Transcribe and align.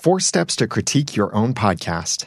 Four 0.00 0.18
steps 0.18 0.56
to 0.56 0.66
critique 0.66 1.14
your 1.14 1.34
own 1.34 1.52
podcast. 1.52 2.24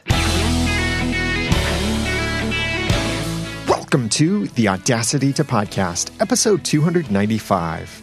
Welcome 3.68 4.10
to 4.10 4.46
the 4.50 4.68
Audacity 4.68 5.34
to 5.34 5.44
Podcast, 5.44 6.12
episode 6.22 6.64
295. 6.64 8.03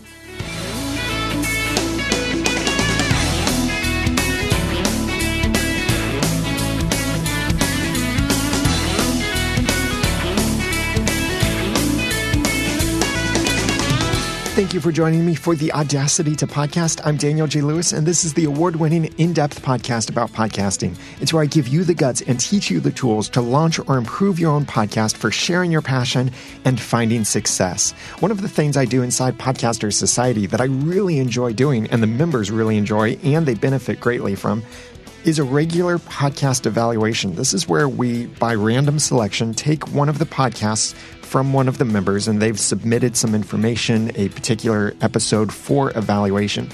Thank 14.60 14.74
you 14.74 14.80
for 14.82 14.92
joining 14.92 15.24
me 15.24 15.34
for 15.34 15.54
the 15.54 15.72
Audacity 15.72 16.36
to 16.36 16.46
Podcast. 16.46 17.00
I'm 17.02 17.16
Daniel 17.16 17.46
J. 17.46 17.62
Lewis, 17.62 17.92
and 17.92 18.06
this 18.06 18.26
is 18.26 18.34
the 18.34 18.44
award 18.44 18.76
winning, 18.76 19.06
in 19.16 19.32
depth 19.32 19.62
podcast 19.62 20.10
about 20.10 20.32
podcasting. 20.32 20.98
It's 21.18 21.32
where 21.32 21.42
I 21.42 21.46
give 21.46 21.66
you 21.66 21.82
the 21.82 21.94
guts 21.94 22.20
and 22.20 22.38
teach 22.38 22.70
you 22.70 22.78
the 22.78 22.90
tools 22.90 23.30
to 23.30 23.40
launch 23.40 23.78
or 23.78 23.96
improve 23.96 24.38
your 24.38 24.52
own 24.52 24.66
podcast 24.66 25.16
for 25.16 25.30
sharing 25.30 25.72
your 25.72 25.80
passion 25.80 26.30
and 26.66 26.78
finding 26.78 27.24
success. 27.24 27.92
One 28.18 28.30
of 28.30 28.42
the 28.42 28.50
things 28.50 28.76
I 28.76 28.84
do 28.84 29.00
inside 29.00 29.38
Podcaster 29.38 29.90
Society 29.90 30.44
that 30.48 30.60
I 30.60 30.64
really 30.64 31.16
enjoy 31.20 31.54
doing, 31.54 31.86
and 31.86 32.02
the 32.02 32.06
members 32.06 32.50
really 32.50 32.76
enjoy, 32.76 33.12
and 33.24 33.46
they 33.46 33.54
benefit 33.54 33.98
greatly 33.98 34.34
from, 34.34 34.62
is 35.24 35.38
a 35.38 35.44
regular 35.44 35.98
podcast 35.98 36.64
evaluation. 36.64 37.34
This 37.34 37.52
is 37.52 37.68
where 37.68 37.88
we, 37.88 38.26
by 38.26 38.54
random 38.54 38.98
selection, 38.98 39.52
take 39.52 39.92
one 39.92 40.08
of 40.08 40.18
the 40.18 40.24
podcasts 40.24 40.94
from 41.22 41.52
one 41.52 41.68
of 41.68 41.78
the 41.78 41.84
members 41.84 42.26
and 42.26 42.40
they've 42.40 42.58
submitted 42.58 43.16
some 43.16 43.34
information, 43.34 44.12
a 44.14 44.30
particular 44.30 44.94
episode 45.02 45.52
for 45.52 45.96
evaluation. 45.96 46.70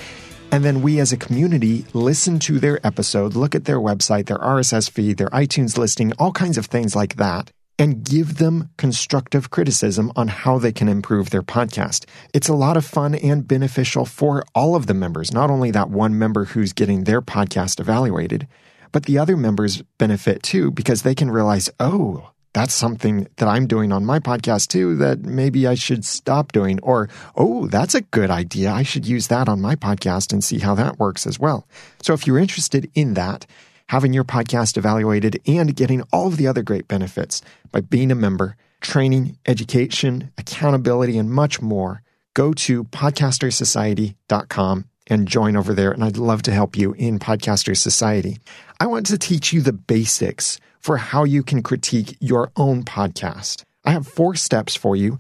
And 0.53 0.65
then 0.65 0.81
we 0.81 1.01
as 1.01 1.13
a 1.13 1.17
community 1.17 1.85
listen 1.93 2.39
to 2.41 2.61
their 2.61 2.85
episode, 2.87 3.35
look 3.35 3.57
at 3.57 3.65
their 3.65 3.81
website, 3.81 4.27
their 4.27 4.39
RSS 4.39 4.89
feed, 4.89 5.17
their 5.17 5.31
iTunes 5.31 5.77
listing, 5.77 6.13
all 6.19 6.31
kinds 6.31 6.57
of 6.57 6.67
things 6.67 6.95
like 6.95 7.17
that, 7.17 7.51
and 7.79 8.05
give 8.05 8.39
them 8.39 8.71
constructive 8.77 9.51
criticism 9.51 10.11
on 10.17 10.29
how 10.29 10.59
they 10.59 10.73
can 10.73 10.89
improve 10.89 11.31
their 11.31 11.43
podcast. 11.43 12.07
It's 12.33 12.49
a 12.49 12.55
lot 12.55 12.77
of 12.77 12.85
fun 12.85 13.15
and 13.15 13.47
beneficial 13.47 14.07
for 14.07 14.45
all 14.55 14.75
of 14.75 14.87
the 14.87 14.95
members, 14.95 15.33
not 15.33 15.51
only 15.51 15.71
that 15.73 15.91
one 15.91 16.19
member 16.19 16.47
who's 16.47 16.73
getting 16.73 17.05
their 17.05 17.21
podcast 17.21 17.81
evaluated, 17.81 18.49
but 18.93 19.05
the 19.05 19.19
other 19.19 19.37
members 19.37 19.83
benefit 19.99 20.43
too 20.43 20.71
because 20.71 21.03
they 21.03 21.15
can 21.15 21.31
realize, 21.31 21.69
oh, 21.79 22.31
that's 22.57 22.73
something 22.73 23.29
that 23.37 23.49
I'm 23.49 23.67
doing 23.67 23.93
on 23.93 24.07
my 24.07 24.19
podcast 24.19 24.69
too 24.69 24.97
that 24.97 25.21
maybe 25.21 25.67
I 25.67 25.75
should 25.75 26.07
stop 26.07 26.53
doing. 26.53 26.81
Or, 26.83 27.11
oh, 27.37 27.67
that's 27.67 27.95
a 27.95 28.01
good 28.01 28.31
idea. 28.31 28.73
I 28.73 28.83
should 28.83 29.07
use 29.07 29.27
that 29.27 29.47
on 29.47 29.61
my 29.61 29.77
podcast 29.77 30.33
and 30.33 30.43
see 30.43 30.61
how 30.61 30.75
that 30.77 30.99
works 30.99 31.27
as 31.27 31.39
well. 31.39 31.69
So 32.01 32.15
if 32.15 32.27
you're 32.27 32.39
interested 32.39 32.91
in 32.95 33.13
that, 33.13 33.45
having 33.89 34.13
your 34.13 34.25
podcast 34.25 34.77
evaluated 34.77 35.41
and 35.47 35.77
getting 35.77 36.03
all 36.13 36.27
of 36.27 36.37
the 36.37 36.47
other 36.47 36.63
great 36.63 36.89
benefits 36.89 37.43
by 37.71 37.81
being 37.81 38.11
a 38.11 38.17
member, 38.17 38.57
training, 38.81 39.39
education, 39.47 40.33
accountability, 40.39 41.19
and 41.19 41.31
much 41.31 41.63
more, 41.63 42.03
go 42.35 42.53
to 42.53 42.85
podcastersociety.com 42.85 44.85
and 45.09 45.29
join 45.29 45.57
over 45.57 45.73
there. 45.73 45.93
And 45.93 46.05
I'd 46.05 46.17
love 46.17 46.43
to 46.43 46.53
help 46.53 46.77
you 46.77 46.93
in 46.95 47.19
Podcaster 47.19 47.77
Society. 47.77 48.39
I 48.81 48.87
want 48.87 49.07
to 49.07 49.19
teach 49.19 49.53
you 49.53 49.61
the 49.61 49.73
basics 49.73 50.61
for 50.81 50.97
how 50.97 51.25
you 51.25 51.43
can 51.43 51.63
critique 51.63 52.17
your 52.21 52.51
own 52.57 52.85
podcast. 52.85 53.63
I 53.85 53.93
have 53.93 54.07
four 54.07 54.35
steps 54.35 54.75
for 54.75 54.97
you. 54.97 55.19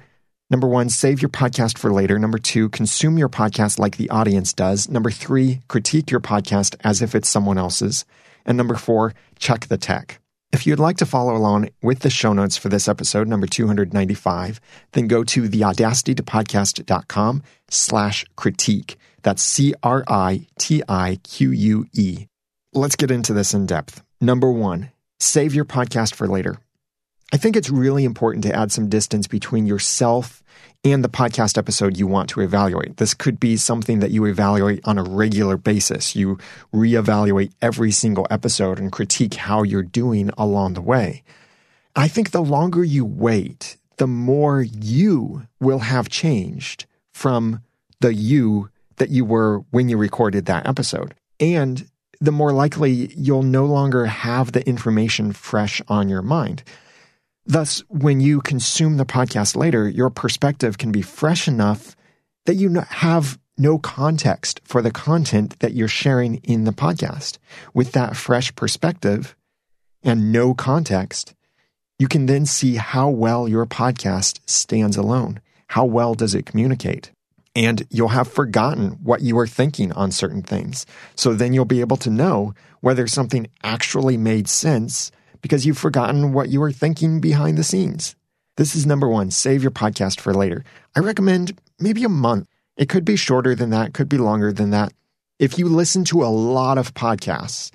Number 0.50 0.68
one, 0.68 0.90
save 0.90 1.22
your 1.22 1.28
podcast 1.28 1.78
for 1.78 1.92
later. 1.92 2.18
Number 2.18 2.38
two, 2.38 2.68
consume 2.68 3.18
your 3.18 3.28
podcast 3.28 3.78
like 3.78 3.96
the 3.96 4.10
audience 4.10 4.52
does. 4.52 4.88
Number 4.88 5.10
three, 5.10 5.60
critique 5.66 6.10
your 6.10 6.20
podcast 6.20 6.76
as 6.84 7.02
if 7.02 7.14
it's 7.14 7.28
someone 7.28 7.58
else's. 7.58 8.04
And 8.46 8.56
number 8.56 8.76
four, 8.76 9.12
check 9.38 9.66
the 9.66 9.76
tech. 9.76 10.18
If 10.52 10.66
you'd 10.66 10.78
like 10.78 10.96
to 10.98 11.06
follow 11.06 11.36
along 11.36 11.68
with 11.82 11.98
the 12.00 12.08
show 12.08 12.32
notes 12.32 12.56
for 12.56 12.70
this 12.70 12.88
episode, 12.88 13.28
number 13.28 13.46
295, 13.46 14.58
then 14.92 15.08
go 15.08 15.22
to 15.24 15.42
theaudacitytopodcast.com 15.42 17.42
slash 17.68 18.24
critique. 18.36 18.96
That's 19.22 19.42
C-R-I-T-I-Q-U-E. 19.42 20.46
Let's 22.72 22.96
get 22.96 23.10
into 23.10 23.34
this 23.34 23.52
in 23.52 23.66
depth. 23.66 24.02
Number 24.20 24.50
one, 24.50 24.90
Save 25.18 25.54
your 25.54 25.64
podcast 25.64 26.14
for 26.14 26.26
later. 26.26 26.58
I 27.32 27.38
think 27.38 27.56
it's 27.56 27.70
really 27.70 28.04
important 28.04 28.44
to 28.44 28.54
add 28.54 28.70
some 28.70 28.88
distance 28.88 29.26
between 29.26 29.66
yourself 29.66 30.42
and 30.92 31.02
the 31.02 31.08
podcast 31.08 31.58
episode 31.58 31.96
you 31.96 32.06
want 32.06 32.28
to 32.30 32.40
evaluate. 32.40 32.98
This 32.98 33.12
could 33.12 33.40
be 33.40 33.56
something 33.56 33.98
that 33.98 34.12
you 34.12 34.24
evaluate 34.24 34.86
on 34.86 34.98
a 34.98 35.02
regular 35.02 35.56
basis. 35.56 36.14
You 36.14 36.38
reevaluate 36.72 37.52
every 37.60 37.90
single 37.90 38.26
episode 38.30 38.78
and 38.78 38.92
critique 38.92 39.34
how 39.34 39.64
you're 39.64 39.82
doing 39.82 40.30
along 40.38 40.74
the 40.74 40.80
way. 40.80 41.24
I 41.96 42.06
think 42.06 42.30
the 42.30 42.42
longer 42.42 42.84
you 42.84 43.04
wait, 43.04 43.76
the 43.96 44.06
more 44.06 44.62
you 44.62 45.46
will 45.60 45.80
have 45.80 46.08
changed 46.08 46.86
from 47.12 47.62
the 48.00 48.14
you 48.14 48.70
that 48.96 49.10
you 49.10 49.24
were 49.24 49.64
when 49.70 49.88
you 49.88 49.96
recorded 49.96 50.46
that 50.46 50.68
episode. 50.68 51.14
And 51.40 51.88
the 52.20 52.32
more 52.32 52.52
likely 52.52 53.12
you'll 53.16 53.42
no 53.42 53.66
longer 53.66 54.06
have 54.06 54.52
the 54.52 54.66
information 54.68 55.32
fresh 55.32 55.82
on 55.88 56.08
your 56.08 56.22
mind. 56.22 56.62
Thus, 57.46 57.82
when 57.88 58.20
you 58.20 58.40
consume 58.40 58.96
the 58.96 59.06
podcast 59.06 59.56
later, 59.56 59.88
your 59.88 60.10
perspective 60.10 60.78
can 60.78 60.90
be 60.90 61.02
fresh 61.02 61.46
enough 61.46 61.94
that 62.44 62.56
you 62.56 62.72
have 62.88 63.38
no 63.56 63.78
context 63.78 64.60
for 64.64 64.82
the 64.82 64.90
content 64.90 65.58
that 65.60 65.72
you're 65.72 65.88
sharing 65.88 66.36
in 66.36 66.64
the 66.64 66.72
podcast. 66.72 67.38
With 67.72 67.92
that 67.92 68.16
fresh 68.16 68.54
perspective 68.56 69.36
and 70.02 70.32
no 70.32 70.54
context, 70.54 71.34
you 71.98 72.08
can 72.08 72.26
then 72.26 72.46
see 72.46 72.74
how 72.74 73.08
well 73.08 73.48
your 73.48 73.64
podcast 73.64 74.40
stands 74.46 74.96
alone. 74.96 75.40
How 75.68 75.84
well 75.84 76.14
does 76.14 76.34
it 76.34 76.46
communicate? 76.46 77.12
and 77.56 77.86
you'll 77.88 78.08
have 78.08 78.28
forgotten 78.28 78.90
what 79.02 79.22
you 79.22 79.34
were 79.34 79.46
thinking 79.46 79.90
on 79.92 80.12
certain 80.12 80.42
things. 80.42 80.84
So 81.14 81.32
then 81.32 81.54
you'll 81.54 81.64
be 81.64 81.80
able 81.80 81.96
to 81.96 82.10
know 82.10 82.54
whether 82.82 83.06
something 83.06 83.48
actually 83.64 84.18
made 84.18 84.46
sense 84.46 85.10
because 85.42 85.66
you've 85.66 85.78
forgotten 85.78 86.32
what 86.32 86.48
you 86.48 86.60
were 86.60 86.72
thinking 86.72 87.20
behind 87.20 87.56
the 87.58 87.64
scenes. 87.64 88.16
This 88.56 88.74
is 88.74 88.86
number 88.86 89.08
one, 89.08 89.30
save 89.30 89.62
your 89.62 89.70
podcast 89.70 90.20
for 90.20 90.32
later. 90.32 90.64
I 90.94 91.00
recommend 91.00 91.58
maybe 91.78 92.04
a 92.04 92.08
month. 92.08 92.48
It 92.76 92.88
could 92.88 93.04
be 93.04 93.16
shorter 93.16 93.54
than 93.54 93.70
that, 93.70 93.94
could 93.94 94.08
be 94.08 94.18
longer 94.18 94.52
than 94.52 94.70
that. 94.70 94.92
If 95.38 95.58
you 95.58 95.68
listen 95.68 96.04
to 96.06 96.24
a 96.24 96.26
lot 96.26 96.78
of 96.78 96.94
podcasts, 96.94 97.70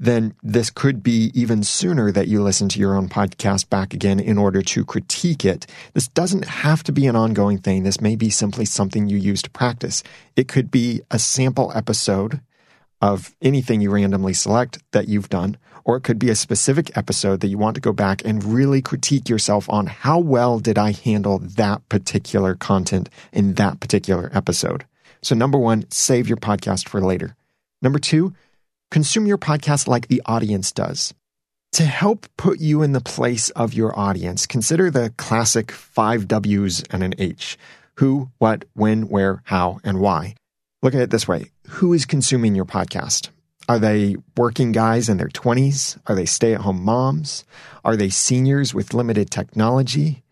then 0.00 0.34
this 0.42 0.70
could 0.70 1.02
be 1.02 1.30
even 1.34 1.62
sooner 1.62 2.12
that 2.12 2.28
you 2.28 2.42
listen 2.42 2.68
to 2.68 2.78
your 2.78 2.94
own 2.94 3.08
podcast 3.08 3.68
back 3.68 3.92
again 3.92 4.20
in 4.20 4.38
order 4.38 4.62
to 4.62 4.84
critique 4.84 5.44
it. 5.44 5.66
This 5.92 6.08
doesn't 6.08 6.44
have 6.44 6.84
to 6.84 6.92
be 6.92 7.06
an 7.06 7.16
ongoing 7.16 7.58
thing. 7.58 7.82
This 7.82 8.00
may 8.00 8.14
be 8.14 8.30
simply 8.30 8.64
something 8.64 9.08
you 9.08 9.16
use 9.16 9.42
to 9.42 9.50
practice. 9.50 10.04
It 10.36 10.46
could 10.46 10.70
be 10.70 11.02
a 11.10 11.18
sample 11.18 11.72
episode 11.74 12.40
of 13.00 13.34
anything 13.42 13.80
you 13.80 13.90
randomly 13.90 14.34
select 14.34 14.78
that 14.92 15.08
you've 15.08 15.28
done, 15.28 15.56
or 15.88 15.96
it 15.96 16.02
could 16.02 16.20
be 16.20 16.30
a 16.30 16.36
specific 16.36 16.96
episode 16.96 17.40
that 17.40 17.48
you 17.48 17.58
want 17.58 17.74
to 17.74 17.80
go 17.80 17.92
back 17.92 18.24
and 18.24 18.44
really 18.44 18.80
critique 18.80 19.28
yourself 19.28 19.68
on 19.68 19.86
how 19.86 20.20
well 20.20 20.60
did 20.60 20.78
I 20.78 20.92
handle 20.92 21.40
that 21.40 21.88
particular 21.88 22.54
content 22.54 23.08
in 23.32 23.54
that 23.54 23.80
particular 23.80 24.30
episode. 24.32 24.84
So 25.22 25.34
number 25.34 25.58
one, 25.58 25.90
save 25.90 26.28
your 26.28 26.36
podcast 26.36 26.88
for 26.88 27.00
later. 27.00 27.34
Number 27.82 27.98
two, 27.98 28.34
Consume 28.90 29.26
your 29.26 29.38
podcast 29.38 29.86
like 29.86 30.08
the 30.08 30.22
audience 30.24 30.72
does. 30.72 31.12
To 31.72 31.84
help 31.84 32.26
put 32.38 32.58
you 32.58 32.82
in 32.82 32.92
the 32.92 33.02
place 33.02 33.50
of 33.50 33.74
your 33.74 33.98
audience, 33.98 34.46
consider 34.46 34.90
the 34.90 35.12
classic 35.18 35.70
five 35.70 36.26
W's 36.26 36.82
and 36.90 37.02
an 37.02 37.14
H 37.18 37.58
who, 37.96 38.30
what, 38.38 38.64
when, 38.72 39.08
where, 39.08 39.42
how, 39.44 39.78
and 39.84 40.00
why. 40.00 40.36
Look 40.82 40.94
at 40.94 41.02
it 41.02 41.10
this 41.10 41.28
way 41.28 41.50
Who 41.68 41.92
is 41.92 42.06
consuming 42.06 42.54
your 42.54 42.64
podcast? 42.64 43.28
Are 43.68 43.78
they 43.78 44.16
working 44.36 44.72
guys 44.72 45.10
in 45.10 45.18
their 45.18 45.28
20s? 45.28 45.98
Are 46.06 46.14
they 46.14 46.24
stay 46.24 46.54
at 46.54 46.62
home 46.62 46.82
moms? 46.82 47.44
Are 47.84 47.96
they 47.96 48.08
seniors 48.08 48.72
with 48.72 48.94
limited 48.94 49.30
technology? 49.30 50.22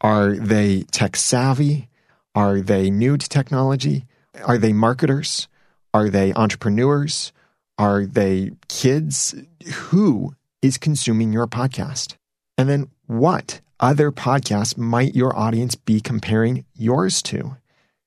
Are 0.00 0.34
they 0.34 0.82
tech 0.90 1.14
savvy? 1.14 1.88
Are 2.34 2.60
they 2.60 2.90
new 2.90 3.16
to 3.16 3.28
technology? 3.28 4.06
Are 4.44 4.58
they 4.58 4.72
marketers? 4.72 5.46
Are 5.94 6.08
they 6.08 6.32
entrepreneurs? 6.34 7.32
Are 7.78 8.04
they 8.04 8.52
kids? 8.68 9.34
Who 9.74 10.34
is 10.60 10.76
consuming 10.76 11.32
your 11.32 11.46
podcast? 11.46 12.16
And 12.58 12.68
then 12.68 12.88
what 13.06 13.60
other 13.78 14.10
podcasts 14.10 14.76
might 14.76 15.14
your 15.14 15.36
audience 15.36 15.76
be 15.76 16.00
comparing 16.00 16.64
yours 16.74 17.22
to? 17.22 17.56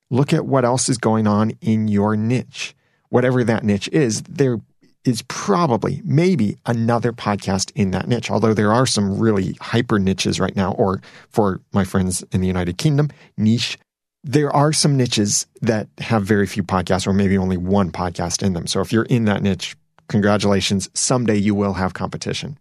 Look 0.09 0.33
at 0.33 0.45
what 0.45 0.65
else 0.65 0.89
is 0.89 0.97
going 0.97 1.27
on 1.27 1.51
in 1.61 1.87
your 1.87 2.15
niche. 2.15 2.74
Whatever 3.09 3.43
that 3.43 3.63
niche 3.63 3.89
is, 3.89 4.21
there 4.23 4.59
is 5.03 5.21
probably, 5.23 6.01
maybe 6.03 6.57
another 6.65 7.13
podcast 7.13 7.71
in 7.75 7.91
that 7.91 8.07
niche. 8.07 8.31
Although 8.31 8.53
there 8.53 8.73
are 8.73 8.87
some 8.87 9.19
really 9.19 9.55
hyper 9.61 9.99
niches 9.99 10.39
right 10.39 10.55
now, 10.55 10.73
or 10.73 11.01
for 11.29 11.61
my 11.73 11.83
friends 11.83 12.23
in 12.31 12.41
the 12.41 12.47
United 12.47 12.77
Kingdom, 12.77 13.09
niche 13.37 13.77
there 14.25 14.51
are 14.55 14.73
some 14.73 14.97
niches 14.97 15.45
that 15.61 15.87
have 15.99 16.23
very 16.23 16.47
few 16.47 16.63
podcasts 16.63 17.05
or 17.05 17.13
maybe 17.13 17.37
only 17.37 17.57
one 17.57 17.91
podcast 17.91 18.41
in 18.41 18.53
them. 18.53 18.65
So 18.65 18.81
if 18.81 18.91
you're 18.91 19.03
in 19.03 19.25
that 19.25 19.43
niche, 19.43 19.77
congratulations. 20.07 20.89
Someday 20.95 21.37
you 21.37 21.53
will 21.53 21.73
have 21.73 21.93
competition. 21.93 22.57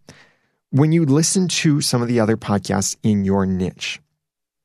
When 0.71 0.93
you 0.93 1.07
listen 1.07 1.49
to 1.49 1.81
some 1.81 2.03
of 2.03 2.09
the 2.09 2.21
other 2.21 2.37
podcasts 2.37 2.97
in 3.03 3.25
your 3.25 3.47
niche, 3.47 3.99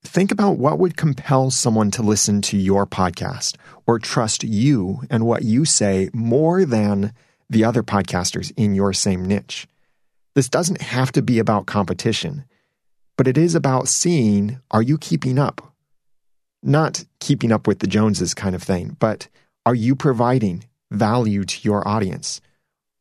think 0.03 0.31
about 0.31 0.57
what 0.57 0.79
would 0.79 0.97
compel 0.97 1.51
someone 1.51 1.91
to 1.91 2.01
listen 2.01 2.41
to 2.43 2.57
your 2.57 2.85
podcast 2.85 3.55
or 3.85 3.99
trust 3.99 4.43
you 4.43 5.01
and 5.09 5.25
what 5.25 5.43
you 5.43 5.65
say 5.65 6.09
more 6.13 6.65
than 6.65 7.13
the 7.49 7.63
other 7.63 7.83
podcasters 7.83 8.51
in 8.55 8.75
your 8.75 8.93
same 8.93 9.25
niche. 9.25 9.67
This 10.35 10.49
doesn't 10.49 10.81
have 10.81 11.11
to 11.13 11.21
be 11.21 11.39
about 11.39 11.65
competition, 11.65 12.45
but 13.17 13.27
it 13.27 13.37
is 13.37 13.55
about 13.55 13.87
seeing 13.87 14.59
are 14.71 14.81
you 14.81 14.97
keeping 14.97 15.37
up? 15.37 15.73
Not 16.61 17.05
keeping 17.19 17.51
up 17.51 17.67
with 17.67 17.79
the 17.79 17.87
Joneses 17.87 18.33
kind 18.33 18.55
of 18.55 18.63
thing, 18.63 18.95
but 18.99 19.27
are 19.65 19.75
you 19.75 19.95
providing 19.95 20.65
value 20.91 21.43
to 21.43 21.59
your 21.61 21.87
audience? 21.87 22.41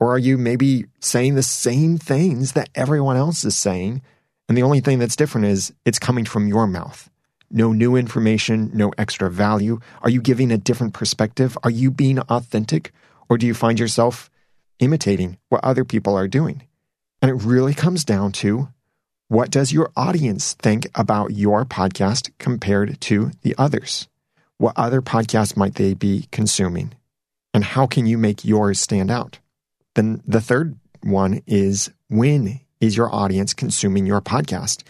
Or 0.00 0.12
are 0.12 0.18
you 0.18 0.38
maybe 0.38 0.86
saying 1.00 1.34
the 1.34 1.42
same 1.42 1.98
things 1.98 2.52
that 2.52 2.70
everyone 2.74 3.16
else 3.16 3.44
is 3.44 3.56
saying? 3.56 4.02
And 4.48 4.56
the 4.56 4.62
only 4.62 4.80
thing 4.80 4.98
that's 4.98 5.16
different 5.16 5.46
is 5.46 5.72
it's 5.84 5.98
coming 5.98 6.24
from 6.24 6.48
your 6.48 6.66
mouth. 6.66 7.10
No 7.50 7.72
new 7.72 7.96
information, 7.96 8.70
no 8.74 8.92
extra 8.98 9.30
value. 9.30 9.80
Are 10.02 10.10
you 10.10 10.20
giving 10.20 10.50
a 10.50 10.58
different 10.58 10.94
perspective? 10.94 11.56
Are 11.62 11.70
you 11.70 11.90
being 11.90 12.18
authentic? 12.18 12.92
Or 13.28 13.38
do 13.38 13.46
you 13.46 13.54
find 13.54 13.78
yourself 13.78 14.30
imitating 14.78 15.38
what 15.48 15.64
other 15.64 15.84
people 15.84 16.16
are 16.16 16.28
doing? 16.28 16.62
And 17.20 17.30
it 17.30 17.44
really 17.44 17.74
comes 17.74 18.04
down 18.04 18.32
to 18.32 18.68
what 19.28 19.50
does 19.50 19.72
your 19.72 19.90
audience 19.96 20.54
think 20.54 20.86
about 20.94 21.32
your 21.32 21.64
podcast 21.64 22.30
compared 22.38 22.98
to 23.02 23.32
the 23.42 23.54
others? 23.58 24.08
What 24.56 24.74
other 24.76 25.02
podcasts 25.02 25.56
might 25.56 25.74
they 25.74 25.94
be 25.94 26.28
consuming? 26.32 26.94
And 27.52 27.64
how 27.64 27.86
can 27.86 28.06
you 28.06 28.16
make 28.16 28.44
yours 28.44 28.80
stand 28.80 29.10
out? 29.10 29.38
Then 29.94 30.22
the 30.26 30.40
third 30.40 30.78
one 31.02 31.42
is 31.46 31.90
when 32.08 32.60
is 32.80 32.96
your 32.96 33.12
audience 33.14 33.54
consuming 33.54 34.06
your 34.06 34.20
podcast? 34.20 34.82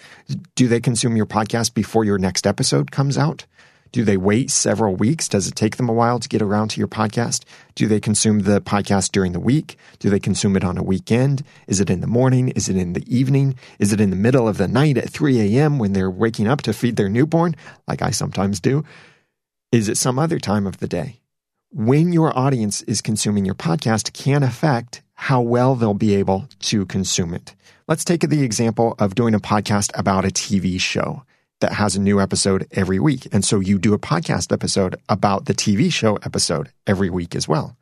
Do 0.55 0.69
they 0.69 0.81
consume 0.81 1.17
your 1.17 1.27
podcast 1.27 1.75
before 1.75 2.05
your 2.05 2.19
next 2.19 2.47
episode 2.47 2.91
comes 2.91 3.17
out? 3.17 3.47
Do 3.91 4.05
they 4.05 4.19
wait 4.19 4.51
several 4.51 4.95
weeks? 4.95 5.29
Does 5.29 5.49
it 5.49 5.55
take 5.55 5.77
them 5.77 5.89
a 5.89 5.95
while 5.95 6.19
to 6.19 6.29
get 6.29 6.43
around 6.43 6.69
to 6.69 6.79
your 6.79 6.89
podcast? 6.89 7.45
Do 7.75 7.87
they 7.87 8.01
consume 8.01 8.41
the 8.41 8.61
podcast 8.61 9.13
during 9.13 9.33
the 9.33 9.41
week? 9.41 9.79
Do 9.99 10.11
they 10.11 10.21
consume 10.21 10.57
it 10.57 10.65
on 10.65 10.77
a 10.77 10.83
weekend? 10.83 11.43
Is 11.67 11.81
it 11.81 11.89
in 11.89 12.01
the 12.01 12.07
morning? 12.07 12.51
Is 12.51 12.69
it 12.69 12.77
in 12.77 12.93
the 12.93 13.05
evening? 13.07 13.55
Is 13.79 13.93
it 13.93 14.01
in 14.01 14.11
the 14.11 14.17
middle 14.17 14.47
of 14.47 14.59
the 14.59 14.69
night 14.69 14.99
at 14.99 15.09
3 15.09 15.41
a.m. 15.41 15.79
when 15.79 15.95
they're 15.95 16.11
waking 16.11 16.47
up 16.47 16.61
to 16.63 16.75
feed 16.75 16.97
their 16.97 17.09
newborn, 17.09 17.57
like 17.87 18.03
I 18.03 18.11
sometimes 18.11 18.61
do? 18.61 18.85
Is 19.73 19.89
it 19.89 19.97
some 19.97 20.19
other 20.19 20.39
time 20.39 20.67
of 20.67 20.79
the 20.79 20.89
day? 20.89 21.21
when 21.71 22.13
your 22.13 22.37
audience 22.37 22.81
is 22.83 23.03
consuming 23.03 23.45
your 23.45 23.55
podcast 23.55 24.13
can 24.13 24.43
affect 24.43 25.03
how 25.15 25.41
well 25.41 25.75
they'll 25.75 25.95
be 25.95 26.15
able 26.15 26.49
to 26.61 26.87
consume 26.87 27.35
it. 27.35 27.55
Let's 27.89 28.05
take 28.05 28.21
the 28.21 28.43
example 28.43 28.95
of 28.99 29.15
doing 29.15 29.33
a 29.33 29.41
podcast 29.41 29.99
about 29.99 30.27
a 30.27 30.29
TV 30.29 30.79
show 30.79 31.23
that 31.63 31.73
has 31.73 31.97
a 31.97 32.01
new 32.01 32.21
episode 32.21 32.67
every 32.73 32.99
week. 32.99 33.27
And 33.33 33.43
so 33.43 33.61
you 33.61 33.79
do 33.79 33.95
a 33.95 33.99
podcast 33.99 34.53
episode 34.53 34.97
about 35.09 35.47
the 35.47 35.55
TV 35.55 35.91
show 35.91 36.17
episode 36.17 36.71
every 36.87 37.09
week 37.09 37.35
as 37.35 37.49
well. 37.49 37.79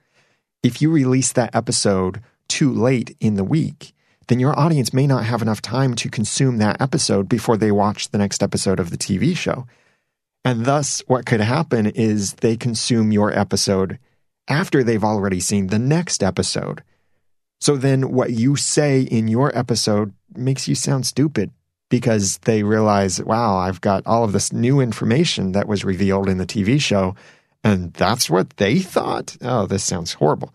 If 0.62 0.81
you 0.81 0.93
release 0.93 1.32
that 1.32 1.56
episode 1.56 2.23
too 2.47 2.73
late 2.73 3.17
in 3.19 3.35
the 3.35 3.43
week, 3.43 3.93
then 4.29 4.38
your 4.38 4.56
audience 4.56 4.94
may 4.94 5.08
not 5.08 5.25
have 5.25 5.43
enough 5.43 5.61
time 5.61 5.97
to 5.97 6.08
consume 6.08 6.58
that 6.58 6.81
episode 6.81 7.29
before 7.29 7.56
they 7.56 7.73
watch 7.73 8.11
the 8.11 8.19
next 8.19 8.44
episode 8.44 8.79
of 8.79 8.91
the 8.91 8.97
TV 8.97 9.37
show. 9.37 9.67
And 10.44 10.67
thus, 10.67 11.03
what 11.08 11.26
could 11.26 11.41
happen 11.41 11.87
is 11.87 12.35
they 12.35 12.56
consume 12.56 13.11
your 13.11 13.37
episode 13.37 13.99
after 14.47 14.85
they've 14.85 15.03
already 15.03 15.41
seen 15.41 15.67
the 15.67 15.81
next 15.81 16.23
episode. 16.23 16.85
So 17.58 17.76
then, 17.76 18.12
what 18.12 18.31
you 18.31 18.56
say 18.56 19.03
in 19.03 19.29
your 19.29 19.56
episode 19.56 20.12
makes 20.35 20.69
you 20.69 20.75
sound 20.75 21.06
stupid 21.06 21.50
because 21.88 22.38
they 22.38 22.62
realize, 22.62 23.23
wow, 23.23 23.56
I've 23.56 23.81
got 23.81 24.06
all 24.06 24.25
of 24.25 24.32
this 24.32 24.53
new 24.53 24.81
information 24.81 25.53
that 25.53 25.69
was 25.69 25.85
revealed 25.85 26.29
in 26.29 26.38
the 26.38 26.47
TV 26.47 26.81
show. 26.81 27.14
And 27.62 27.93
that's 27.94 28.29
what 28.29 28.56
they 28.56 28.81
thought? 28.81 29.37
Oh, 29.43 29.67
this 29.67 29.85
sounds 29.85 30.14
horrible. 30.14 30.55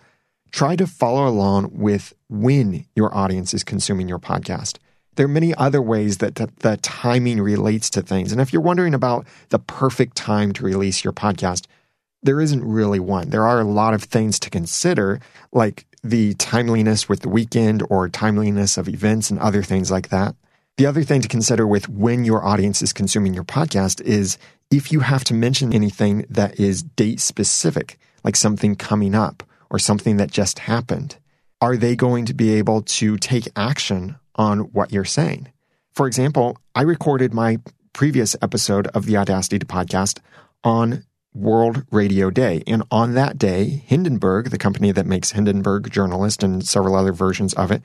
Try 0.52 0.76
to 0.76 0.88
follow 0.88 1.28
along 1.28 1.72
with 1.74 2.14
when 2.30 2.86
your 2.96 3.16
audience 3.16 3.54
is 3.54 3.64
consuming 3.64 4.08
your 4.08 4.20
podcast. 4.20 4.78
There 5.16 5.26
are 5.26 5.30
many 5.30 5.54
other 5.56 5.82
ways 5.82 6.20
that 6.20 6.36
the, 6.36 6.80
timing 6.82 7.42
relates 7.42 7.90
to 7.92 8.02
things. 8.02 8.32
And 8.32 8.40
if 8.40 8.54
you're 8.54 8.62
wondering 8.62 8.94
about 8.94 9.26
the 9.50 9.60
perfect 9.60 10.16
time 10.16 10.54
to 10.54 10.64
release 10.64 11.04
your 11.04 11.14
podcast, 11.14 11.68
there 12.24 12.40
isn't 12.40 12.64
really 12.64 13.00
one. 13.00 13.30
There 13.30 13.46
are 13.46 13.60
a 13.60 13.66
lot 13.66 13.94
of 13.94 14.04
things 14.04 14.40
to 14.40 14.50
consider, 14.50 15.20
like 15.52 15.86
the 16.04 16.34
timeliness 16.36 17.08
with 17.08 17.22
the 17.22 17.30
weekend 17.30 17.84
or 17.90 18.10
timeliness 18.10 18.78
of 18.78 18.88
events 18.88 19.30
and 19.30 19.40
other 19.40 19.64
things 19.64 19.92
like 19.92 20.10
that. 20.10 20.36
The 20.78 20.86
other 20.86 21.04
thing 21.04 21.22
to 21.22 21.28
consider 21.28 21.68
with 21.68 21.90
when 21.90 22.26
your 22.26 22.44
audience 22.44 22.82
is 22.82 22.94
consuming 22.94 23.34
your 23.34 23.44
podcast 23.44 24.02
is 24.02 24.38
if 24.72 24.92
you 24.92 25.02
have 25.02 25.24
to 25.26 25.34
mention 25.34 25.74
anything 25.74 26.26
that 26.30 26.60
is 26.60 26.82
date 26.82 27.20
specific, 27.20 28.00
like 28.24 28.36
something 28.36 28.76
coming 28.76 29.14
up 29.14 29.44
or 29.70 29.80
something 29.80 30.18
that 30.18 30.32
just 30.32 30.60
happened, 30.60 31.18
are 31.60 31.78
they 31.78 31.96
going 31.96 32.26
to 32.26 32.34
be 32.34 32.54
able 32.54 32.82
to 32.82 33.18
take 33.18 33.48
action 33.56 34.16
on 34.36 34.60
what 34.72 34.92
you're 34.92 35.06
saying. 35.06 35.52
For 35.94 36.08
example, 36.08 36.58
I 36.74 36.82
recorded 36.82 37.34
my 37.34 37.60
previous 37.94 38.36
episode 38.42 38.88
of 38.88 39.06
the 39.06 39.18
Audacity 39.18 39.60
to 39.60 39.66
podcast 39.66 40.20
on 40.64 41.04
World 41.34 41.86
Radio 41.92 42.30
Day. 42.30 42.64
And 42.68 42.84
on 42.92 43.14
that 43.14 43.38
day, 43.38 43.84
Hindenburg, 43.86 44.50
the 44.50 44.58
company 44.58 44.92
that 44.92 45.06
makes 45.06 45.32
Hindenburg 45.32 45.92
Journalist 45.92 46.44
and 46.44 46.68
several 46.68 46.96
other 46.96 47.14
versions 47.14 47.54
of 47.54 47.72
it, 47.72 47.82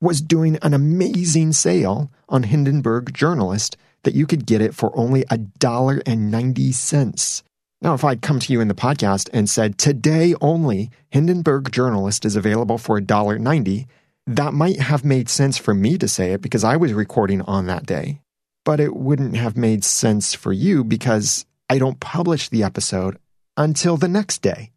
was 0.00 0.20
doing 0.20 0.58
an 0.62 0.74
amazing 0.74 1.52
sale 1.52 2.10
on 2.28 2.44
Hindenburg 2.44 3.12
Journalist 3.12 3.76
that 4.04 4.14
you 4.14 4.26
could 4.26 4.46
get 4.46 4.60
it 4.60 4.74
for 4.74 4.96
only 4.96 5.24
a 5.28 5.38
dollar 5.38 6.00
and 6.06 6.30
ninety 6.30 6.72
cents. 6.72 7.42
Now, 7.82 7.94
if 7.94 8.04
I'd 8.04 8.22
come 8.22 8.40
to 8.40 8.52
you 8.52 8.60
in 8.60 8.68
the 8.68 8.74
podcast 8.74 9.28
and 9.32 9.50
said, 9.50 9.78
today 9.78 10.34
only, 10.40 10.90
Hindenburg 11.10 11.70
Journalist 11.70 12.24
is 12.24 12.36
available 12.36 12.78
for 12.78 12.96
a 12.96 13.04
dollar 13.04 13.38
ninety, 13.38 13.86
that 14.26 14.54
might 14.54 14.80
have 14.80 15.04
made 15.04 15.28
sense 15.28 15.58
for 15.58 15.74
me 15.74 15.98
to 15.98 16.06
say 16.06 16.32
it 16.32 16.42
because 16.42 16.64
I 16.64 16.76
was 16.76 16.92
recording 16.92 17.42
on 17.42 17.66
that 17.66 17.86
day, 17.86 18.20
but 18.64 18.78
it 18.78 18.94
wouldn't 18.94 19.36
have 19.36 19.56
made 19.56 19.84
sense 19.84 20.34
for 20.34 20.52
you 20.52 20.84
because 20.84 21.44
I 21.68 21.78
don't 21.78 22.00
publish 22.00 22.48
the 22.48 22.62
episode 22.62 23.18
until 23.56 23.96
the 23.96 24.08
next 24.08 24.40
day. 24.42 24.72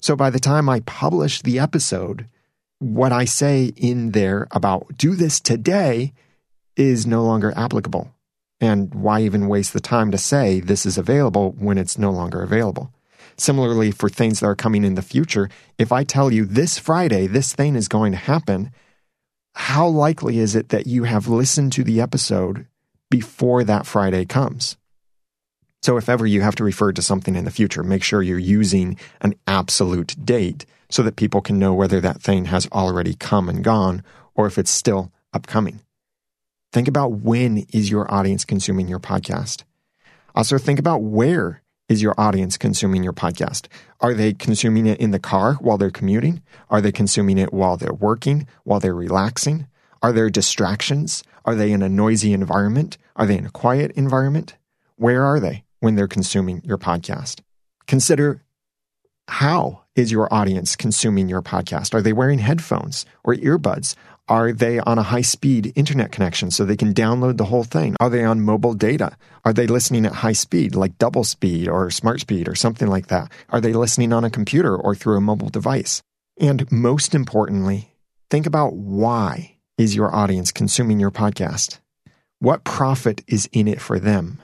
So 0.00 0.16
by 0.16 0.30
the 0.30 0.40
time 0.40 0.68
I 0.68 0.80
publish 0.80 1.42
the 1.42 1.58
episode, 1.58 2.26
what 2.78 3.12
I 3.12 3.24
say 3.24 3.72
in 3.76 4.10
there 4.10 4.48
about 4.50 4.96
do 4.96 5.14
this 5.14 5.40
today 5.40 6.12
is 6.76 7.06
no 7.06 7.22
longer 7.24 7.52
applicable. 7.56 8.12
And 8.60 8.94
why 8.94 9.22
even 9.22 9.48
waste 9.48 9.72
the 9.72 9.80
time 9.80 10.10
to 10.10 10.18
say 10.18 10.60
this 10.60 10.86
is 10.86 10.96
available 10.96 11.52
when 11.58 11.78
it's 11.78 11.98
no 11.98 12.10
longer 12.10 12.42
available? 12.42 12.92
Similarly, 13.36 13.90
for 13.90 14.08
things 14.08 14.40
that 14.40 14.46
are 14.46 14.54
coming 14.54 14.84
in 14.84 14.94
the 14.94 15.02
future, 15.02 15.48
if 15.78 15.90
I 15.92 16.04
tell 16.04 16.32
you 16.32 16.44
this 16.44 16.78
Friday, 16.78 17.26
this 17.26 17.52
thing 17.52 17.76
is 17.76 17.88
going 17.88 18.12
to 18.12 18.18
happen, 18.18 18.70
how 19.54 19.86
likely 19.86 20.38
is 20.38 20.54
it 20.54 20.68
that 20.70 20.86
you 20.86 21.04
have 21.04 21.28
listened 21.28 21.72
to 21.72 21.84
the 21.84 22.00
episode 22.00 22.66
before 23.10 23.64
that 23.64 23.86
Friday 23.86 24.24
comes? 24.24 24.76
So, 25.82 25.96
if 25.96 26.08
ever 26.08 26.24
you 26.26 26.42
have 26.42 26.54
to 26.56 26.64
refer 26.64 26.92
to 26.92 27.02
something 27.02 27.34
in 27.34 27.44
the 27.44 27.50
future, 27.50 27.82
make 27.82 28.04
sure 28.04 28.22
you're 28.22 28.38
using 28.38 28.96
an 29.20 29.34
absolute 29.48 30.14
date 30.24 30.64
so 30.88 31.02
that 31.02 31.16
people 31.16 31.40
can 31.40 31.58
know 31.58 31.74
whether 31.74 32.00
that 32.00 32.22
thing 32.22 32.44
has 32.46 32.68
already 32.70 33.14
come 33.14 33.48
and 33.48 33.64
gone 33.64 34.04
or 34.34 34.46
if 34.46 34.58
it's 34.58 34.70
still 34.70 35.10
upcoming. 35.32 35.80
Think 36.72 36.86
about 36.86 37.12
when 37.12 37.66
is 37.72 37.90
your 37.90 38.08
audience 38.14 38.44
consuming 38.44 38.86
your 38.86 39.00
podcast. 39.00 39.64
Also, 40.36 40.56
think 40.56 40.78
about 40.78 41.02
where 41.02 41.62
is 41.88 42.00
your 42.00 42.14
audience 42.16 42.56
consuming 42.56 43.02
your 43.02 43.12
podcast? 43.12 43.66
Are 44.00 44.14
they 44.14 44.34
consuming 44.34 44.86
it 44.86 45.00
in 45.00 45.10
the 45.10 45.18
car 45.18 45.54
while 45.54 45.78
they're 45.78 45.90
commuting? 45.90 46.42
Are 46.70 46.80
they 46.80 46.92
consuming 46.92 47.38
it 47.38 47.52
while 47.52 47.76
they're 47.76 47.92
working, 47.92 48.46
while 48.62 48.78
they're 48.78 48.94
relaxing? 48.94 49.66
Are 50.00 50.12
there 50.12 50.30
distractions? 50.30 51.24
Are 51.44 51.56
they 51.56 51.72
in 51.72 51.82
a 51.82 51.88
noisy 51.88 52.32
environment? 52.32 52.98
Are 53.16 53.26
they 53.26 53.36
in 53.36 53.46
a 53.46 53.50
quiet 53.50 53.90
environment? 53.92 54.54
Where 54.96 55.24
are 55.24 55.40
they 55.40 55.64
when 55.82 55.96
they're 55.96 56.06
consuming 56.06 56.62
your 56.64 56.78
podcast? 56.78 57.40
Consider 57.88 58.44
how 59.26 59.82
is 59.96 60.12
your 60.12 60.32
audience 60.32 60.76
consuming 60.76 61.28
your 61.28 61.42
podcast? 61.42 61.92
Are 61.92 62.00
they 62.00 62.12
wearing 62.12 62.38
headphones 62.38 63.04
or 63.24 63.34
earbuds? 63.34 63.96
Are 64.28 64.52
they 64.52 64.78
on 64.78 64.98
a 64.98 65.02
high 65.02 65.22
speed 65.22 65.72
internet 65.74 66.12
connection 66.12 66.52
so 66.52 66.64
they 66.64 66.76
can 66.76 66.94
download 66.94 67.36
the 67.36 67.46
whole 67.46 67.64
thing? 67.64 67.96
Are 67.98 68.08
they 68.08 68.22
on 68.22 68.40
mobile 68.40 68.74
data? 68.74 69.16
Are 69.44 69.52
they 69.52 69.66
listening 69.66 70.06
at 70.06 70.12
high 70.12 70.34
speed, 70.34 70.76
like 70.76 70.98
double 70.98 71.24
speed 71.24 71.66
or 71.66 71.90
smart 71.90 72.20
speed 72.20 72.48
or 72.48 72.54
something 72.54 72.86
like 72.86 73.08
that? 73.08 73.32
Are 73.48 73.60
they 73.60 73.72
listening 73.72 74.12
on 74.12 74.24
a 74.24 74.30
computer 74.30 74.76
or 74.76 74.94
through 74.94 75.16
a 75.16 75.20
mobile 75.20 75.48
device? 75.48 76.00
And 76.38 76.70
most 76.70 77.12
importantly, 77.12 77.96
think 78.30 78.46
about 78.46 78.74
why 78.74 79.56
is 79.76 79.96
your 79.96 80.14
audience 80.14 80.52
consuming 80.52 81.00
your 81.00 81.10
podcast? 81.10 81.80
What 82.38 82.62
profit 82.62 83.24
is 83.26 83.48
in 83.52 83.66
it 83.66 83.80
for 83.80 83.98
them? 83.98 84.40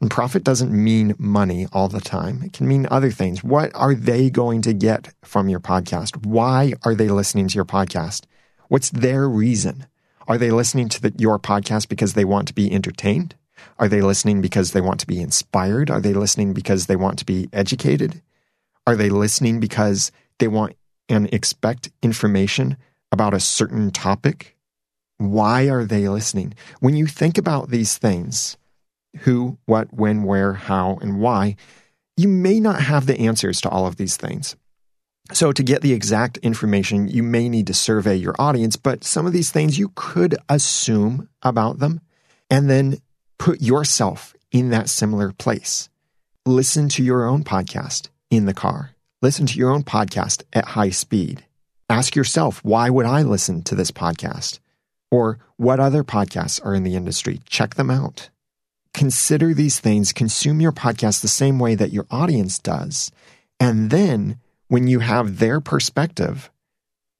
And 0.00 0.10
profit 0.10 0.44
doesn't 0.44 0.72
mean 0.72 1.14
money 1.18 1.66
all 1.72 1.88
the 1.88 2.00
time. 2.00 2.42
It 2.42 2.52
can 2.52 2.68
mean 2.68 2.86
other 2.90 3.10
things. 3.10 3.42
What 3.42 3.70
are 3.74 3.94
they 3.94 4.28
going 4.28 4.60
to 4.62 4.74
get 4.74 5.14
from 5.24 5.48
your 5.48 5.60
podcast? 5.60 6.26
Why 6.26 6.74
are 6.84 6.94
they 6.94 7.08
listening 7.08 7.48
to 7.48 7.54
your 7.54 7.64
podcast? 7.64 8.24
What's 8.68 8.90
their 8.90 9.26
reason? 9.26 9.86
Are 10.28 10.36
they 10.36 10.50
listening 10.50 10.88
to 10.90 11.00
the, 11.00 11.14
your 11.16 11.38
podcast 11.38 11.88
because 11.88 12.12
they 12.12 12.24
want 12.24 12.48
to 12.48 12.54
be 12.54 12.70
entertained? 12.72 13.36
Are 13.78 13.88
they 13.88 14.02
listening 14.02 14.40
because 14.40 14.72
they 14.72 14.80
want 14.80 15.00
to 15.00 15.06
be 15.06 15.20
inspired? 15.20 15.90
Are 15.90 16.00
they 16.00 16.12
listening 16.12 16.52
because 16.52 16.86
they 16.86 16.96
want 16.96 17.18
to 17.20 17.24
be 17.24 17.48
educated? 17.52 18.20
Are 18.86 18.96
they 18.96 19.08
listening 19.08 19.60
because 19.60 20.12
they 20.38 20.48
want 20.48 20.76
and 21.08 21.32
expect 21.32 21.90
information 22.02 22.76
about 23.12 23.34
a 23.34 23.40
certain 23.40 23.90
topic? 23.90 24.56
Why 25.18 25.68
are 25.70 25.84
they 25.84 26.08
listening? 26.08 26.54
When 26.80 26.94
you 26.94 27.06
think 27.06 27.38
about 27.38 27.70
these 27.70 27.96
things, 27.96 28.56
who, 29.22 29.58
what, 29.66 29.92
when, 29.92 30.24
where, 30.24 30.54
how, 30.54 30.98
and 31.00 31.20
why, 31.20 31.56
you 32.16 32.28
may 32.28 32.60
not 32.60 32.80
have 32.80 33.06
the 33.06 33.18
answers 33.18 33.60
to 33.60 33.68
all 33.68 33.86
of 33.86 33.96
these 33.96 34.16
things. 34.16 34.56
So, 35.32 35.50
to 35.50 35.62
get 35.62 35.82
the 35.82 35.92
exact 35.92 36.38
information, 36.38 37.08
you 37.08 37.22
may 37.22 37.48
need 37.48 37.66
to 37.66 37.74
survey 37.74 38.14
your 38.14 38.36
audience, 38.38 38.76
but 38.76 39.02
some 39.02 39.26
of 39.26 39.32
these 39.32 39.50
things 39.50 39.78
you 39.78 39.90
could 39.96 40.36
assume 40.48 41.28
about 41.42 41.80
them 41.80 42.00
and 42.48 42.70
then 42.70 42.98
put 43.38 43.60
yourself 43.60 44.34
in 44.52 44.70
that 44.70 44.88
similar 44.88 45.32
place. 45.32 45.88
Listen 46.44 46.88
to 46.90 47.02
your 47.02 47.26
own 47.26 47.42
podcast 47.42 48.08
in 48.30 48.46
the 48.46 48.54
car. 48.54 48.92
Listen 49.20 49.46
to 49.46 49.58
your 49.58 49.70
own 49.70 49.82
podcast 49.82 50.44
at 50.52 50.64
high 50.64 50.90
speed. 50.90 51.44
Ask 51.90 52.14
yourself, 52.14 52.62
why 52.62 52.88
would 52.88 53.06
I 53.06 53.22
listen 53.22 53.62
to 53.62 53.74
this 53.74 53.90
podcast? 53.90 54.60
Or 55.10 55.38
what 55.56 55.80
other 55.80 56.04
podcasts 56.04 56.64
are 56.64 56.74
in 56.74 56.84
the 56.84 56.94
industry? 56.94 57.40
Check 57.48 57.74
them 57.74 57.90
out. 57.90 58.30
Consider 58.96 59.52
these 59.52 59.78
things, 59.78 60.14
consume 60.14 60.58
your 60.58 60.72
podcast 60.72 61.20
the 61.20 61.28
same 61.28 61.58
way 61.58 61.74
that 61.74 61.92
your 61.92 62.06
audience 62.10 62.58
does. 62.58 63.12
And 63.60 63.90
then 63.90 64.40
when 64.68 64.88
you 64.88 65.00
have 65.00 65.38
their 65.38 65.60
perspective, 65.60 66.50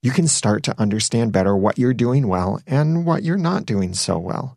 you 0.01 0.11
can 0.11 0.27
start 0.27 0.63
to 0.63 0.81
understand 0.81 1.33
better 1.33 1.55
what 1.55 1.79
you're 1.79 1.93
doing 1.93 2.29
well 2.29 2.61
and 2.67 3.05
what 3.05 3.25
you're 3.25 3.37
not 3.37 3.67
doing 3.67 3.93
so 3.93 4.17
well. 4.17 4.57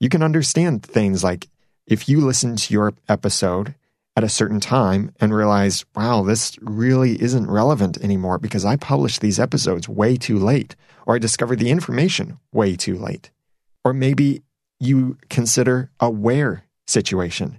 You 0.00 0.08
can 0.08 0.22
understand 0.22 0.82
things 0.82 1.22
like 1.22 1.50
if 1.86 2.08
you 2.08 2.22
listen 2.22 2.56
to 2.56 2.72
your 2.72 2.94
episode 3.06 3.74
at 4.16 4.24
a 4.24 4.28
certain 4.30 4.58
time 4.58 5.12
and 5.20 5.34
realize, 5.34 5.84
wow, 5.94 6.22
this 6.22 6.56
really 6.62 7.20
isn't 7.20 7.50
relevant 7.50 8.02
anymore 8.02 8.38
because 8.38 8.64
I 8.64 8.76
published 8.76 9.20
these 9.20 9.38
episodes 9.38 9.90
way 9.90 10.16
too 10.16 10.38
late, 10.38 10.74
or 11.04 11.16
I 11.16 11.18
discovered 11.18 11.58
the 11.58 11.70
information 11.70 12.38
way 12.50 12.76
too 12.76 12.96
late. 12.96 13.30
Or 13.84 13.92
maybe 13.92 14.40
you 14.78 15.18
consider 15.28 15.90
a 16.00 16.10
where 16.10 16.64
situation. 16.86 17.58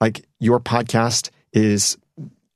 Like 0.00 0.26
your 0.38 0.60
podcast 0.60 1.30
is 1.52 1.96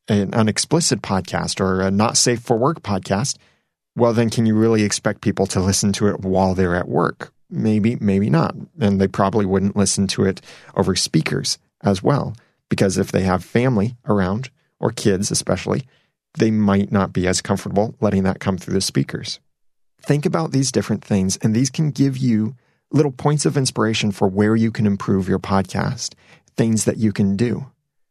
an, 0.09 0.49
explicit 0.49 1.03
podcast 1.03 1.61
or 1.61 1.81
a 1.81 1.91
not 1.91 2.17
safe 2.17 2.41
for 2.41 2.57
work 2.57 2.83
podcast. 2.83 3.37
Well, 3.97 4.13
then 4.13 4.31
can 4.31 4.47
you 4.47 4.55
really 4.55 4.83
expect 4.83 5.21
people 5.21 5.47
to 5.49 5.61
listen 5.61 5.93
to 5.95 6.09
it 6.09 6.21
while 6.21 6.55
they're 6.55 6.77
at 6.77 6.89
work? 6.89 7.33
Maybe, 7.49 7.97
maybe 7.97 8.31
not. 8.31 8.55
And 8.79 9.01
they 9.01 9.09
probably 9.09 9.47
wouldn't 9.47 9.77
listen 9.77 10.07
to 10.09 10.25
it 10.25 10.41
over 10.77 10.95
speakers 10.95 11.59
as 11.83 12.03
well 12.03 12.35
because 12.69 12.99
if 12.99 13.13
they 13.13 13.23
have 13.23 13.45
family 13.45 13.97
around 14.07 14.51
or 14.79 14.91
kids 14.91 15.31
especially, 15.31 15.87
they 16.39 16.51
might 16.51 16.93
not 16.93 17.13
be 17.13 17.27
as 17.27 17.43
comfortable 17.43 17.95
letting 18.01 18.23
that 18.23 18.41
come 18.41 18.57
through 18.57 18.75
the 18.75 18.81
speakers. 18.81 19.41
Think 20.01 20.25
about 20.25 20.53
these 20.53 20.73
different 20.73 21.05
things, 21.05 21.37
and 21.39 21.55
these 21.55 21.69
can 21.69 21.91
give 21.91 22.17
you 22.17 22.55
little 22.93 23.13
points 23.13 23.47
of 23.47 23.57
inspiration 23.57 24.13
for 24.13 24.29
where 24.29 24.57
you 24.57 24.71
can 24.71 24.87
improve 24.87 25.29
your 25.29 25.39
podcast, 25.39 26.15
things 26.57 26.85
that 26.85 26.97
you 26.97 27.13
can 27.13 27.37
do. 27.37 27.67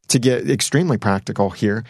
To 0.10 0.20
get 0.20 0.50
extremely 0.50 0.98
practical 0.98 1.52
here, 1.52 1.84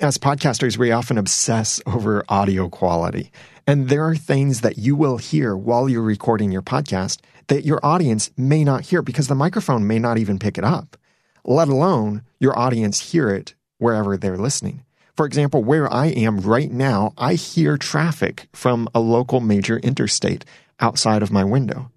as 0.00 0.18
podcasters, 0.18 0.76
we 0.76 0.92
often 0.92 1.18
obsess 1.18 1.80
over 1.86 2.24
audio 2.28 2.68
quality. 2.68 3.30
And 3.66 3.88
there 3.88 4.04
are 4.04 4.16
things 4.16 4.60
that 4.60 4.78
you 4.78 4.96
will 4.96 5.16
hear 5.16 5.56
while 5.56 5.88
you're 5.88 6.02
recording 6.02 6.52
your 6.52 6.62
podcast 6.62 7.20
that 7.46 7.64
your 7.64 7.80
audience 7.82 8.30
may 8.36 8.64
not 8.64 8.82
hear 8.82 9.02
because 9.02 9.28
the 9.28 9.34
microphone 9.34 9.86
may 9.86 9.98
not 9.98 10.18
even 10.18 10.38
pick 10.38 10.58
it 10.58 10.64
up 10.64 10.96
let 11.44 11.68
alone 11.68 12.22
your 12.40 12.58
audience 12.58 13.12
hear 13.12 13.30
it 13.30 13.54
wherever 13.78 14.16
they're 14.16 14.38
listening. 14.38 14.84
For 15.16 15.26
example, 15.26 15.62
where 15.62 15.92
I 15.92 16.06
am 16.06 16.40
right 16.40 16.70
now, 16.70 17.12
I 17.16 17.34
hear 17.34 17.76
traffic 17.76 18.48
from 18.52 18.88
a 18.94 19.00
local 19.00 19.40
major 19.40 19.78
interstate 19.78 20.44
outside 20.80 21.22
of 21.22 21.30
my 21.30 21.44
window. 21.44 21.90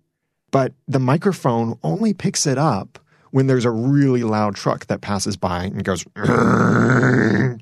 But 0.58 0.74
the 0.88 0.98
microphone 0.98 1.78
only 1.84 2.16
picks 2.16 2.48
it 2.48 2.58
up 2.58 2.98
when 3.30 3.46
there's 3.46 3.64
a 3.64 3.70
really 3.70 4.24
loud 4.24 4.56
truck 4.56 4.88
that 4.88 5.02
passes 5.02 5.38
by 5.38 5.66
and 5.66 5.84
goes, 5.84 6.04
that, 6.16 7.60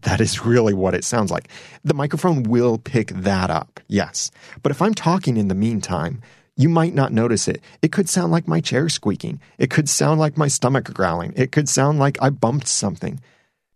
that 0.00 0.22
is 0.22 0.46
really 0.46 0.72
what 0.72 0.94
it 0.94 1.04
sounds 1.04 1.30
like. 1.30 1.48
The 1.84 1.92
microphone 1.92 2.44
will 2.44 2.78
pick 2.78 3.08
that 3.08 3.50
up, 3.50 3.78
yes. 3.88 4.30
But 4.62 4.72
if 4.72 4.80
I'm 4.80 4.94
talking 4.94 5.36
in 5.36 5.48
the 5.48 5.54
meantime, 5.54 6.22
you 6.56 6.70
might 6.70 6.94
not 6.94 7.12
notice 7.12 7.46
it. 7.46 7.60
It 7.82 7.92
could 7.92 8.08
sound 8.08 8.32
like 8.32 8.48
my 8.48 8.62
chair 8.62 8.88
squeaking. 8.88 9.38
It 9.58 9.68
could 9.68 9.90
sound 9.90 10.18
like 10.18 10.38
my 10.38 10.48
stomach 10.48 10.94
growling. 10.94 11.34
It 11.36 11.52
could 11.52 11.68
sound 11.68 11.98
like 11.98 12.16
I 12.22 12.30
bumped 12.30 12.68
something. 12.68 13.20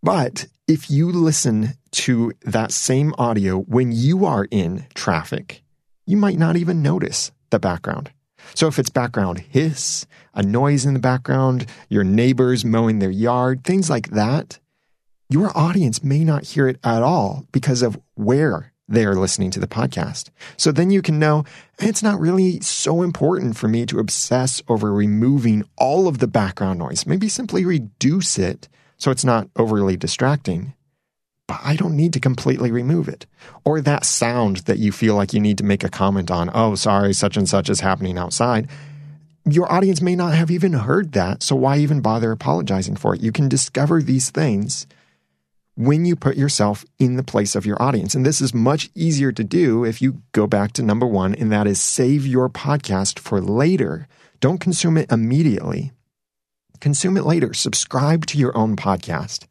But 0.02 0.46
if 0.66 0.90
you 0.90 1.12
listen 1.12 1.74
to 1.90 2.32
that 2.46 2.72
same 2.72 3.14
audio 3.18 3.58
when 3.58 3.92
you 3.92 4.24
are 4.24 4.48
in 4.50 4.86
traffic, 4.94 5.62
you 6.06 6.16
might 6.16 6.38
not 6.38 6.56
even 6.56 6.80
notice 6.80 7.30
the 7.50 7.58
background. 7.58 8.10
So 8.54 8.66
if 8.66 8.78
it's 8.78 8.90
background 8.90 9.38
hiss, 9.38 10.06
a 10.34 10.42
noise 10.42 10.84
in 10.84 10.94
the 10.94 11.00
background, 11.00 11.66
your 11.88 12.04
neighbors 12.04 12.64
mowing 12.64 12.98
their 12.98 13.10
yard, 13.10 13.64
things 13.64 13.90
like 13.90 14.10
that, 14.10 14.58
your 15.28 15.56
audience 15.56 16.02
may 16.02 16.24
not 16.24 16.44
hear 16.44 16.68
it 16.68 16.78
at 16.82 17.02
all 17.02 17.46
because 17.52 17.82
of 17.82 17.98
where 18.14 18.72
they 18.88 19.04
are 19.04 19.14
listening 19.14 19.50
to 19.50 19.60
the 19.60 19.66
podcast. 19.66 20.30
So 20.56 20.72
then 20.72 20.90
you 20.90 21.02
can 21.02 21.18
know 21.18 21.44
it's 21.78 22.02
not 22.02 22.18
really 22.18 22.60
so 22.60 23.02
important 23.02 23.56
for 23.56 23.68
me 23.68 23.84
to 23.86 23.98
obsess 23.98 24.62
over 24.68 24.92
removing 24.92 25.64
all 25.76 26.08
of 26.08 26.18
the 26.18 26.26
background 26.26 26.78
noise. 26.78 27.06
Maybe 27.06 27.28
simply 27.28 27.64
reduce 27.64 28.38
it 28.38 28.68
so 28.96 29.10
it's 29.10 29.24
not 29.24 29.48
overly 29.56 29.96
distracting. 29.96 30.74
But 31.48 31.60
I 31.64 31.76
don't 31.76 31.96
need 31.96 32.12
to 32.12 32.20
completely 32.20 32.70
remove 32.70 33.08
it. 33.08 33.26
Or 33.64 33.80
that 33.80 34.04
sound 34.04 34.58
that 34.58 34.78
you 34.78 34.92
feel 34.92 35.16
like 35.16 35.32
you 35.32 35.40
need 35.40 35.58
to 35.58 35.64
make 35.64 35.82
a 35.82 35.88
comment 35.88 36.30
on, 36.30 36.50
oh, 36.54 36.74
sorry, 36.74 37.14
such 37.14 37.38
and 37.38 37.48
such 37.48 37.70
is 37.70 37.80
happening 37.80 38.18
outside. 38.18 38.68
Your 39.46 39.72
audience 39.72 40.02
may 40.02 40.14
not 40.14 40.34
have 40.34 40.50
even 40.50 40.74
heard 40.74 41.12
that, 41.12 41.42
so 41.42 41.56
why 41.56 41.78
even 41.78 42.02
bother 42.02 42.30
apologizing 42.30 42.96
for 42.96 43.14
it? 43.14 43.22
You 43.22 43.32
can 43.32 43.48
discover 43.48 44.02
these 44.02 44.28
things 44.28 44.86
when 45.74 46.04
you 46.04 46.16
put 46.16 46.36
yourself 46.36 46.84
in 46.98 47.16
the 47.16 47.22
place 47.22 47.56
of 47.56 47.64
your 47.64 47.80
audience. 47.82 48.14
And 48.14 48.26
this 48.26 48.42
is 48.42 48.52
much 48.52 48.90
easier 48.94 49.32
to 49.32 49.42
do 49.42 49.84
if 49.84 50.02
you 50.02 50.20
go 50.32 50.46
back 50.46 50.72
to 50.72 50.82
number 50.82 51.06
one, 51.06 51.34
and 51.34 51.50
that 51.50 51.66
is 51.66 51.80
save 51.80 52.26
your 52.26 52.50
podcast 52.50 53.18
for 53.18 53.40
later. 53.40 54.06
Don't 54.40 54.60
consume 54.60 54.98
it 54.98 55.10
immediately. 55.10 55.92
Consume 56.80 57.16
it 57.16 57.24
later. 57.24 57.54
Subscribe 57.54 58.26
to 58.26 58.36
your 58.36 58.54
own 58.54 58.76
podcast 58.76 59.46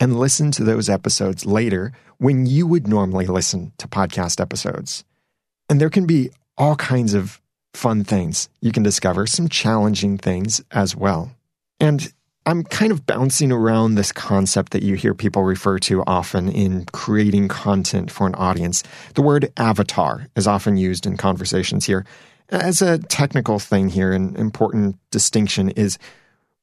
and 0.00 0.18
listen 0.18 0.50
to 0.52 0.64
those 0.64 0.88
episodes 0.88 1.46
later 1.46 1.92
when 2.16 2.46
you 2.46 2.66
would 2.66 2.88
normally 2.88 3.26
listen 3.26 3.72
to 3.78 3.86
podcast 3.86 4.40
episodes. 4.40 5.04
And 5.68 5.80
there 5.80 5.90
can 5.90 6.06
be 6.06 6.30
all 6.58 6.74
kinds 6.74 7.14
of 7.14 7.40
fun 7.74 8.02
things 8.02 8.48
you 8.60 8.72
can 8.72 8.82
discover, 8.82 9.26
some 9.26 9.48
challenging 9.48 10.18
things 10.18 10.60
as 10.72 10.96
well. 10.96 11.30
And 11.78 12.12
I'm 12.46 12.64
kind 12.64 12.90
of 12.90 13.06
bouncing 13.06 13.52
around 13.52 13.94
this 13.94 14.12
concept 14.12 14.72
that 14.72 14.82
you 14.82 14.94
hear 14.96 15.14
people 15.14 15.44
refer 15.44 15.78
to 15.80 16.02
often 16.06 16.48
in 16.48 16.86
creating 16.86 17.48
content 17.48 18.10
for 18.10 18.26
an 18.26 18.34
audience. 18.34 18.82
The 19.14 19.22
word 19.22 19.52
avatar 19.56 20.26
is 20.34 20.46
often 20.46 20.76
used 20.76 21.06
in 21.06 21.16
conversations 21.16 21.84
here. 21.84 22.04
As 22.48 22.82
a 22.82 22.98
technical 22.98 23.58
thing 23.58 23.90
here, 23.90 24.12
an 24.12 24.34
important 24.36 24.96
distinction 25.10 25.70
is 25.70 25.98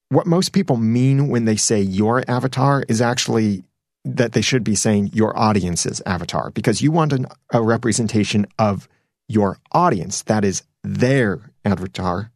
what 0.09 0.27
most 0.27 0.53
people 0.53 0.77
mean 0.77 1.27
when 1.27 1.45
they 1.45 1.55
say 1.55 1.81
your 1.81 2.23
avatar 2.29 2.83
is 2.87 3.01
actually 3.01 3.63
that 4.05 4.31
they 4.31 4.41
should 4.41 4.63
be 4.63 4.75
saying 4.75 5.09
your 5.13 5.37
audience's 5.37 6.01
avatar 6.05 6.51
because 6.51 6.81
you 6.81 6.91
want 6.91 7.11
an, 7.11 7.25
a 7.51 7.61
representation 7.61 8.45
of 8.57 8.87
your 9.27 9.57
audience. 9.73 10.23
That 10.23 10.45
is 10.45 10.63
their 10.83 11.51
avatar 11.65 12.31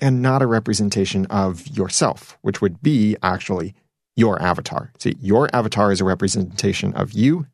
and 0.00 0.22
not 0.22 0.40
a 0.40 0.46
representation 0.46 1.26
of 1.26 1.66
yourself, 1.68 2.38
which 2.40 2.62
would 2.62 2.82
be 2.82 3.16
actually 3.22 3.74
your 4.16 4.40
avatar. 4.42 4.92
See, 4.98 5.16
your 5.20 5.54
avatar 5.54 5.92
is 5.92 6.00
a 6.00 6.04
representation 6.04 6.94
of 6.94 7.12
you. 7.12 7.46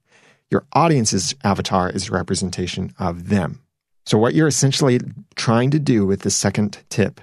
Your 0.51 0.65
audience's 0.73 1.35
avatar 1.43 1.91
is 1.91 2.09
a 2.09 2.13
representation 2.13 2.95
of 2.99 3.29
them. 3.29 3.63
So, 4.05 4.17
what 4.17 4.35
you're 4.35 4.47
essentially 4.47 5.01
trying 5.35 5.73
to 5.73 5.81
do 5.81 6.07
with 6.07 6.21
the 6.21 6.31
second 6.31 6.79
tip 6.89 7.21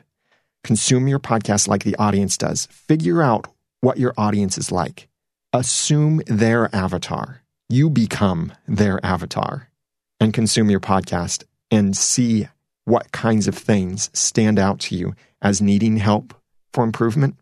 consume 0.63 1.07
your 1.07 1.19
podcast 1.19 1.67
like 1.67 1.83
the 1.83 1.95
audience 1.97 2.37
does. 2.37 2.67
Figure 2.67 3.21
out 3.21 3.47
what 3.81 3.97
your 3.97 4.13
audience 4.17 4.57
is 4.57 4.71
like. 4.71 5.07
Assume 5.51 6.21
their 6.25 6.73
avatar. 6.75 7.41
You 7.69 7.89
become 7.89 8.53
their 8.67 9.03
avatar 9.05 9.69
and 10.19 10.33
consume 10.33 10.69
your 10.69 10.79
podcast 10.79 11.43
and 11.69 11.95
see 11.95 12.47
what 12.85 13.11
kinds 13.11 13.47
of 13.47 13.55
things 13.55 14.09
stand 14.13 14.59
out 14.59 14.79
to 14.79 14.95
you 14.95 15.13
as 15.41 15.61
needing 15.61 15.97
help 15.97 16.33
for 16.73 16.83
improvement 16.83 17.35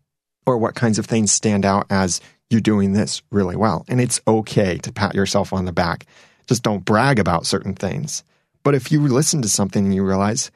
or 0.45 0.57
what 0.57 0.75
kinds 0.75 0.99
of 0.99 1.05
things 1.05 1.31
stand 1.31 1.65
out 1.65 1.85
as 1.89 2.21
you're 2.49 2.61
doing 2.61 2.93
this 2.93 3.21
really 3.31 3.55
well. 3.55 3.85
And 3.87 4.01
it's 4.01 4.21
okay 4.27 4.77
to 4.79 4.91
pat 4.91 5.15
yourself 5.15 5.53
on 5.53 5.65
the 5.65 5.71
back. 5.71 6.05
Just 6.47 6.63
don't 6.63 6.83
brag 6.83 7.19
about 7.19 7.45
certain 7.45 7.75
things. 7.75 8.23
But 8.63 8.75
if 8.75 8.91
you 8.91 9.07
listen 9.07 9.41
to 9.41 9.47
something 9.47 9.85
and 9.85 9.95
you 9.95 10.03
realize, 10.03 10.51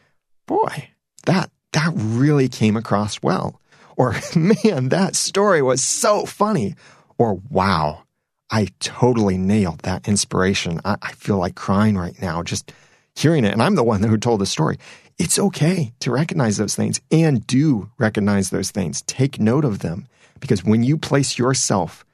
boy, 0.46 0.90
that 1.26 1.50
that 1.76 1.92
really 1.94 2.48
came 2.48 2.78
across 2.78 3.22
well. 3.22 3.62
Or 3.98 4.16
man, 4.36 4.90
that 4.90 5.16
story 5.16 5.62
was 5.62 5.84
so 5.84 6.26
funny. 6.26 6.76
Or 7.18 7.36
wow, 7.50 8.04
I 8.50 8.70
totally 8.80 9.38
nailed 9.38 9.80
that 9.80 10.08
inspiration. 10.08 10.80
I, 10.86 10.96
I 11.02 11.12
feel 11.12 11.38
like 11.38 11.56
crying 11.56 11.98
right 11.98 12.20
now 12.22 12.44
just 12.44 12.72
hearing 13.14 13.44
it. 13.44 13.52
And 13.52 13.62
I'm 13.62 13.76
the 13.76 13.84
one 13.84 14.02
who 14.02 14.18
told 14.18 14.42
the 14.42 14.46
story. 14.46 14.78
It's 15.18 15.38
okay 15.38 15.94
to 16.00 16.12
recognize 16.12 16.58
those 16.58 16.76
things 16.76 17.00
and 17.12 17.46
do 17.46 17.90
recognize 17.98 18.50
those 18.50 18.72
things. 18.72 19.02
Take 19.04 19.40
note 19.40 19.66
of 19.66 19.80
them 19.80 20.08
because 20.40 20.64
when 20.64 20.84
you 20.84 20.98
place 20.98 21.38
yourself 21.38 22.06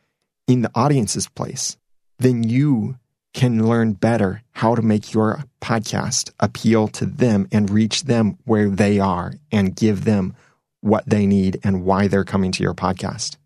in 0.47 0.61
the 0.63 0.71
audience's 0.73 1.27
place, 1.27 1.77
then 2.19 2.43
you 2.43 2.97
can 3.33 3.65
learn 3.65 3.93
better 3.93 4.43
how 4.51 4.75
to 4.75 4.81
make 4.81 5.13
your 5.13 5.43
podcast 5.61 6.31
appeal 6.39 6.87
to 6.89 7.05
them 7.05 7.47
and 7.51 7.69
reach 7.69 8.03
them 8.03 8.37
where 8.45 8.69
they 8.69 8.99
are 8.99 9.33
and 9.51 9.75
give 9.75 10.03
them 10.03 10.35
what 10.81 11.07
they 11.07 11.25
need 11.25 11.59
and 11.63 11.85
why 11.85 12.07
they're 12.07 12.23
coming 12.25 12.51
to 12.51 12.63
your 12.63 12.73
podcast. 12.73 13.37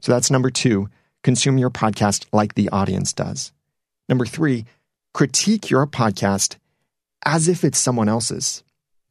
So 0.00 0.12
that's 0.12 0.30
number 0.30 0.50
two, 0.50 0.88
consume 1.22 1.58
your 1.58 1.70
podcast 1.70 2.26
like 2.32 2.54
the 2.54 2.68
audience 2.68 3.12
does. 3.12 3.52
Number 4.08 4.26
three, 4.26 4.66
critique 5.14 5.70
your 5.70 5.86
podcast 5.86 6.56
as 7.24 7.48
if 7.48 7.64
it's 7.64 7.78
someone 7.78 8.08
else's. 8.08 8.62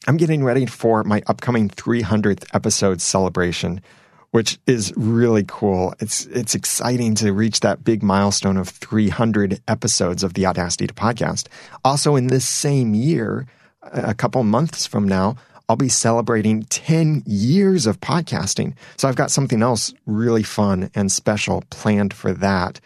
I'm 0.08 0.18
getting 0.18 0.44
ready 0.44 0.66
for 0.66 1.04
my 1.04 1.22
upcoming 1.28 1.70
300th 1.70 2.46
episode 2.54 3.02
celebration, 3.02 3.82
which 4.32 4.60
is 4.68 4.94
really 4.96 5.44
cool. 5.48 5.94
It's 6.00 6.26
it's 6.28 6.56
exciting 6.56 7.16
to 7.16 7.32
reach 7.34 7.62
that 7.62 7.84
big 7.84 8.04
milestone 8.04 8.58
of 8.58 8.70
300 8.70 9.62
episodes 9.68 10.24
of 10.24 10.34
the 10.34 10.46
Audacity 10.46 10.88
to 10.88 10.94
podcast. 10.94 11.48
Also 11.84 12.16
in 12.16 12.28
this 12.28 12.46
same 12.46 12.94
year, 12.94 13.46
a 13.82 14.14
couple 14.14 14.44
months 14.44 14.86
from 14.86 15.08
now, 15.08 15.36
I'll 15.70 15.76
be 15.76 15.90
celebrating 15.90 16.64
10 16.64 17.24
years 17.26 17.88
of 17.88 18.00
podcasting. 18.00 18.74
So 18.96 19.08
I've 19.08 19.16
got 19.16 19.32
something 19.32 19.62
else 19.62 19.94
really 20.06 20.44
fun 20.44 20.90
and 20.96 21.12
special 21.12 21.64
planned 21.70 22.14
for 22.14 22.34
that. 22.34 22.80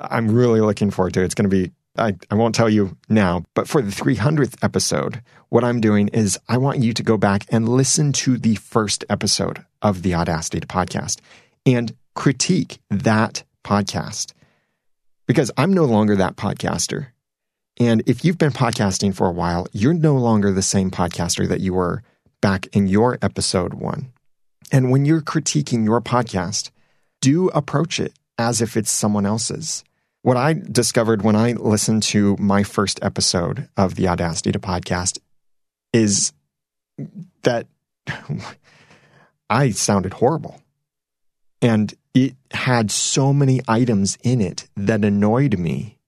I'm 0.00 0.28
really 0.28 0.60
looking 0.60 0.90
forward 0.90 1.14
to 1.14 1.22
it. 1.22 1.24
It's 1.24 1.34
going 1.34 1.50
to 1.50 1.56
be 1.56 1.72
I, 1.96 2.16
I 2.30 2.34
won't 2.34 2.54
tell 2.54 2.68
you 2.68 2.96
now, 3.08 3.44
but 3.54 3.68
for 3.68 3.82
the 3.82 3.90
300th 3.90 4.62
episode, 4.62 5.22
what 5.48 5.64
I'm 5.64 5.80
doing 5.80 6.08
is 6.08 6.38
I 6.48 6.56
want 6.56 6.78
you 6.78 6.92
to 6.94 7.02
go 7.02 7.16
back 7.16 7.44
and 7.50 7.68
listen 7.68 8.12
to 8.12 8.38
the 8.38 8.54
first 8.54 9.04
episode 9.10 9.64
of 9.82 10.02
the 10.02 10.14
Audacity 10.14 10.60
to 10.60 10.66
podcast 10.66 11.20
and 11.66 11.94
critique 12.14 12.78
that 12.90 13.42
podcast 13.64 14.32
because 15.26 15.50
I'm 15.56 15.72
no 15.72 15.84
longer 15.84 16.16
that 16.16 16.36
podcaster. 16.36 17.08
And 17.78 18.02
if 18.06 18.24
you've 18.24 18.38
been 18.38 18.52
podcasting 18.52 19.14
for 19.14 19.26
a 19.26 19.32
while, 19.32 19.66
you're 19.72 19.94
no 19.94 20.16
longer 20.16 20.52
the 20.52 20.62
same 20.62 20.90
podcaster 20.90 21.48
that 21.48 21.60
you 21.60 21.74
were 21.74 22.02
back 22.40 22.66
in 22.72 22.88
your 22.88 23.18
episode 23.22 23.74
one. 23.74 24.12
And 24.72 24.90
when 24.90 25.04
you're 25.04 25.20
critiquing 25.20 25.84
your 25.84 26.00
podcast, 26.00 26.70
do 27.20 27.48
approach 27.48 27.98
it 27.98 28.12
as 28.38 28.60
if 28.60 28.76
it's 28.76 28.90
someone 28.90 29.26
else's. 29.26 29.84
What 30.22 30.36
I 30.36 30.52
discovered 30.52 31.22
when 31.22 31.34
I 31.34 31.52
listened 31.52 32.02
to 32.04 32.36
my 32.38 32.62
first 32.62 32.98
episode 33.02 33.68
of 33.76 33.94
the 33.94 34.08
Audacity 34.08 34.52
to 34.52 34.58
podcast 34.58 35.18
is 35.94 36.34
that 37.42 37.66
I 39.50 39.70
sounded 39.70 40.14
horrible. 40.14 40.60
And 41.62 41.94
it 42.12 42.34
had 42.50 42.90
so 42.90 43.32
many 43.32 43.60
items 43.66 44.18
in 44.22 44.42
it 44.42 44.68
that 44.76 45.04
annoyed 45.04 45.58
me. 45.58 45.98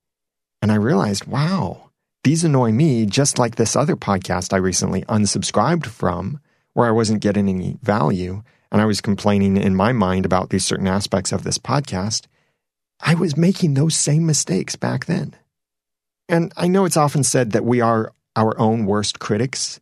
And 0.61 0.71
I 0.71 0.77
realized, 0.77 1.27
wow, 1.27 1.91
these 2.23 2.45
annoy 2.45 2.73
me 2.73 3.07
just 3.07 3.39
like 3.39 3.57
this 3.57 3.75
other 3.75 3.97
podcast 3.97 4.53
I 4.53 4.59
recently 4.59 5.03
unsubscribed 5.03 5.87
from, 5.87 6.39
where 6.75 6.87
I 6.87 6.93
wasn't 6.93 7.23
getting 7.23 7.49
any 7.49 7.79
value. 7.83 8.43
And 8.71 8.81
I 8.83 8.87
was 8.87 9.01
complaining 9.01 9.57
in 9.57 9.75
my 9.75 9.93
mind 9.93 10.27
about 10.27 10.51
these 10.51 10.65
certain 10.65 10.87
aspects 10.87 11.33
of 11.33 11.45
this 11.45 11.59
podcast. 11.59 12.27
I 13.03 13.15
was 13.15 13.37
making 13.37 13.75
those 13.75 13.97
same 13.97 14.25
mistakes 14.25 14.77
back 14.77 15.07
then. 15.07 15.35
And 16.29 16.53
I 16.57 16.69
know 16.69 16.85
it's 16.85 16.97
often 16.97 17.25
said 17.25 17.51
that 17.53 17.65
we 17.65 17.81
are 17.81 18.13
our 18.37 18.59
own 18.59 18.87
worst 18.87 19.19
critics. 19.19 19.81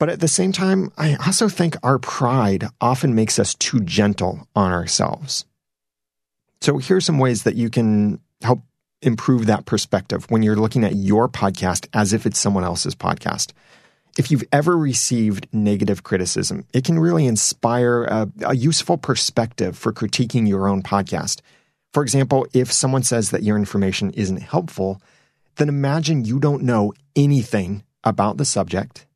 But 0.00 0.08
at 0.08 0.20
the 0.20 0.28
same 0.28 0.50
time, 0.50 0.90
I 0.96 1.14
also 1.24 1.48
think 1.48 1.76
our 1.84 1.98
pride 1.98 2.66
often 2.80 3.14
makes 3.14 3.38
us 3.38 3.54
too 3.54 3.80
gentle 3.80 4.48
on 4.56 4.72
ourselves. 4.72 5.44
So 6.60 6.78
here 6.78 6.96
are 6.96 7.00
some 7.00 7.18
ways 7.18 7.44
that 7.44 7.54
you 7.54 7.70
can 7.70 8.20
help 8.40 8.62
improve 9.02 9.46
that 9.46 9.66
perspective 9.66 10.28
when 10.30 10.42
you're 10.42 10.56
looking 10.56 10.84
at 10.84 10.96
your 10.96 11.28
podcast 11.28 11.86
as 11.92 12.12
if 12.12 12.24
it's 12.24 12.38
someone 12.38 12.64
else's 12.64 12.94
podcast. 12.94 13.52
If 14.18 14.30
you've 14.30 14.44
ever 14.52 14.76
received 14.76 15.48
negative 15.52 16.02
criticism, 16.02 16.66
it 16.72 16.84
can 16.84 16.98
really 16.98 17.26
inspire 17.26 18.04
a, 18.04 18.28
a 18.42 18.56
useful 18.56 18.98
perspective 18.98 19.76
for 19.76 19.92
critiquing 19.92 20.48
your 20.48 20.68
own 20.68 20.82
podcast. 20.82 21.40
For 21.92 22.02
example, 22.02 22.46
if 22.52 22.72
someone 22.72 23.02
says 23.02 23.30
that 23.30 23.42
your 23.42 23.56
information 23.56 24.10
isn't 24.10 24.40
helpful, 24.42 25.00
then 25.56 25.68
imagine 25.68 26.24
you 26.24 26.38
don't 26.38 26.62
know 26.62 26.92
anything 27.14 27.84
about 28.04 28.38
the 28.38 28.44
subject 28.44 29.06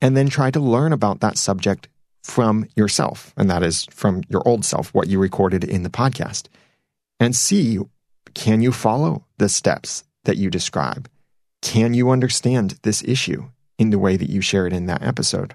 and 0.00 0.16
then 0.16 0.28
try 0.28 0.50
to 0.50 0.60
learn 0.60 0.92
about 0.92 1.20
that 1.20 1.38
subject 1.38 1.88
from 2.22 2.66
yourself. 2.74 3.32
And 3.36 3.50
that 3.50 3.62
is 3.62 3.86
from 3.90 4.22
your 4.28 4.46
old 4.46 4.64
self, 4.64 4.92
what 4.94 5.08
you 5.08 5.18
recorded 5.18 5.64
in 5.64 5.82
the 5.82 5.90
podcast. 5.90 6.48
And 7.20 7.36
see 7.36 7.78
can 8.34 8.60
you 8.60 8.70
follow 8.70 9.24
the 9.38 9.48
steps 9.48 10.04
that 10.24 10.36
you 10.36 10.50
describe? 10.50 11.08
Can 11.62 11.94
you 11.94 12.10
understand 12.10 12.78
this 12.82 13.02
issue 13.02 13.48
in 13.78 13.88
the 13.90 13.98
way 13.98 14.16
that 14.16 14.28
you 14.28 14.42
share 14.42 14.66
it 14.66 14.74
in 14.74 14.86
that 14.86 15.02
episode? 15.02 15.54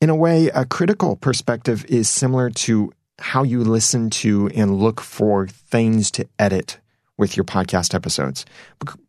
In 0.00 0.10
a 0.10 0.14
way, 0.14 0.46
a 0.48 0.64
critical 0.64 1.16
perspective 1.16 1.84
is 1.86 2.08
similar 2.08 2.50
to 2.50 2.92
how 3.18 3.42
you 3.42 3.62
listen 3.62 4.10
to 4.10 4.48
and 4.54 4.78
look 4.78 5.00
for 5.00 5.46
things 5.46 6.10
to 6.12 6.26
edit 6.38 6.78
with 7.16 7.36
your 7.36 7.44
podcast 7.44 7.94
episodes. 7.94 8.44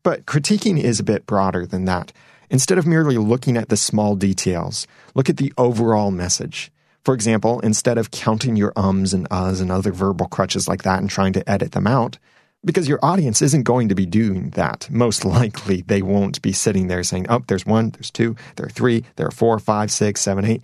But 0.04 0.26
critiquing 0.26 0.82
is 0.82 1.00
a 1.00 1.04
bit 1.04 1.26
broader 1.26 1.66
than 1.66 1.86
that. 1.86 2.12
Instead 2.50 2.78
of 2.78 2.86
merely 2.86 3.18
looking 3.18 3.58
at 3.58 3.70
the 3.70 3.78
small 3.78 4.16
details, 4.16 4.86
look 5.16 5.30
at 5.30 5.38
the 5.38 5.52
overall 5.58 6.12
message. 6.12 6.72
For 7.04 7.14
example, 7.14 7.60
instead 7.62 7.98
of 7.98 8.12
counting 8.12 8.56
your 8.56 8.74
ums 8.76 9.14
and 9.14 9.30
uhs 9.30 9.62
and 9.62 9.72
other 9.72 9.92
verbal 9.92 10.28
crutches 10.28 10.68
like 10.68 10.84
that 10.84 11.00
and 11.00 11.10
trying 11.10 11.34
to 11.34 11.50
edit 11.50 11.72
them 11.72 11.88
out, 11.88 12.18
because 12.64 12.90
your 12.90 13.00
audience 13.04 13.42
isn't 13.42 13.64
going 13.64 13.90
to 13.90 13.96
be 13.96 14.08
doing 14.08 14.50
that. 14.52 14.90
Most 14.90 15.24
likely, 15.40 15.82
they 15.82 16.02
won't 16.02 16.42
be 16.42 16.52
sitting 16.52 16.88
there 16.88 17.04
saying, 17.04 17.28
oh, 17.30 17.44
there's 17.48 17.66
one, 17.66 17.92
there's 17.92 18.12
two, 18.12 18.36
there 18.56 18.66
are 18.66 18.70
three, 18.70 19.04
there 19.16 19.28
are 19.28 19.32
four, 19.32 19.58
five, 19.60 19.92
six, 19.92 20.22
seven, 20.22 20.46
eight. 20.46 20.64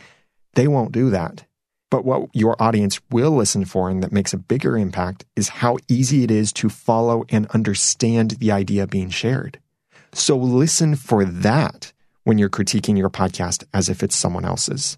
They 0.53 0.67
won't 0.67 0.91
do 0.91 1.11
that. 1.11 1.45
But 1.91 2.05
what 2.05 2.29
your 2.33 2.55
audience 2.59 2.99
will 3.11 3.31
listen 3.31 3.65
for 3.65 3.89
and 3.89 4.01
that 4.01 4.13
makes 4.13 4.33
a 4.33 4.37
bigger 4.37 4.77
impact 4.77 5.25
is 5.35 5.49
how 5.49 5.77
easy 5.87 6.23
it 6.23 6.31
is 6.31 6.51
to 6.53 6.69
follow 6.69 7.25
and 7.29 7.45
understand 7.47 8.31
the 8.31 8.51
idea 8.51 8.87
being 8.87 9.09
shared. 9.09 9.59
So 10.13 10.37
listen 10.37 10.95
for 10.95 11.25
that 11.25 11.91
when 12.23 12.37
you're 12.37 12.49
critiquing 12.49 12.97
your 12.97 13.09
podcast 13.09 13.65
as 13.73 13.89
if 13.89 14.03
it's 14.03 14.15
someone 14.15 14.45
else's. 14.45 14.97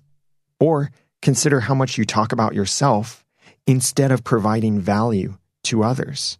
Or 0.60 0.92
consider 1.22 1.62
how 1.62 1.74
much 1.74 1.98
you 1.98 2.06
talk 2.06 2.32
about 2.32 2.54
yourself 2.54 3.26
instead 3.66 4.12
of 4.12 4.24
providing 4.24 4.80
value 4.80 5.38
to 5.64 5.84
others. 5.84 6.38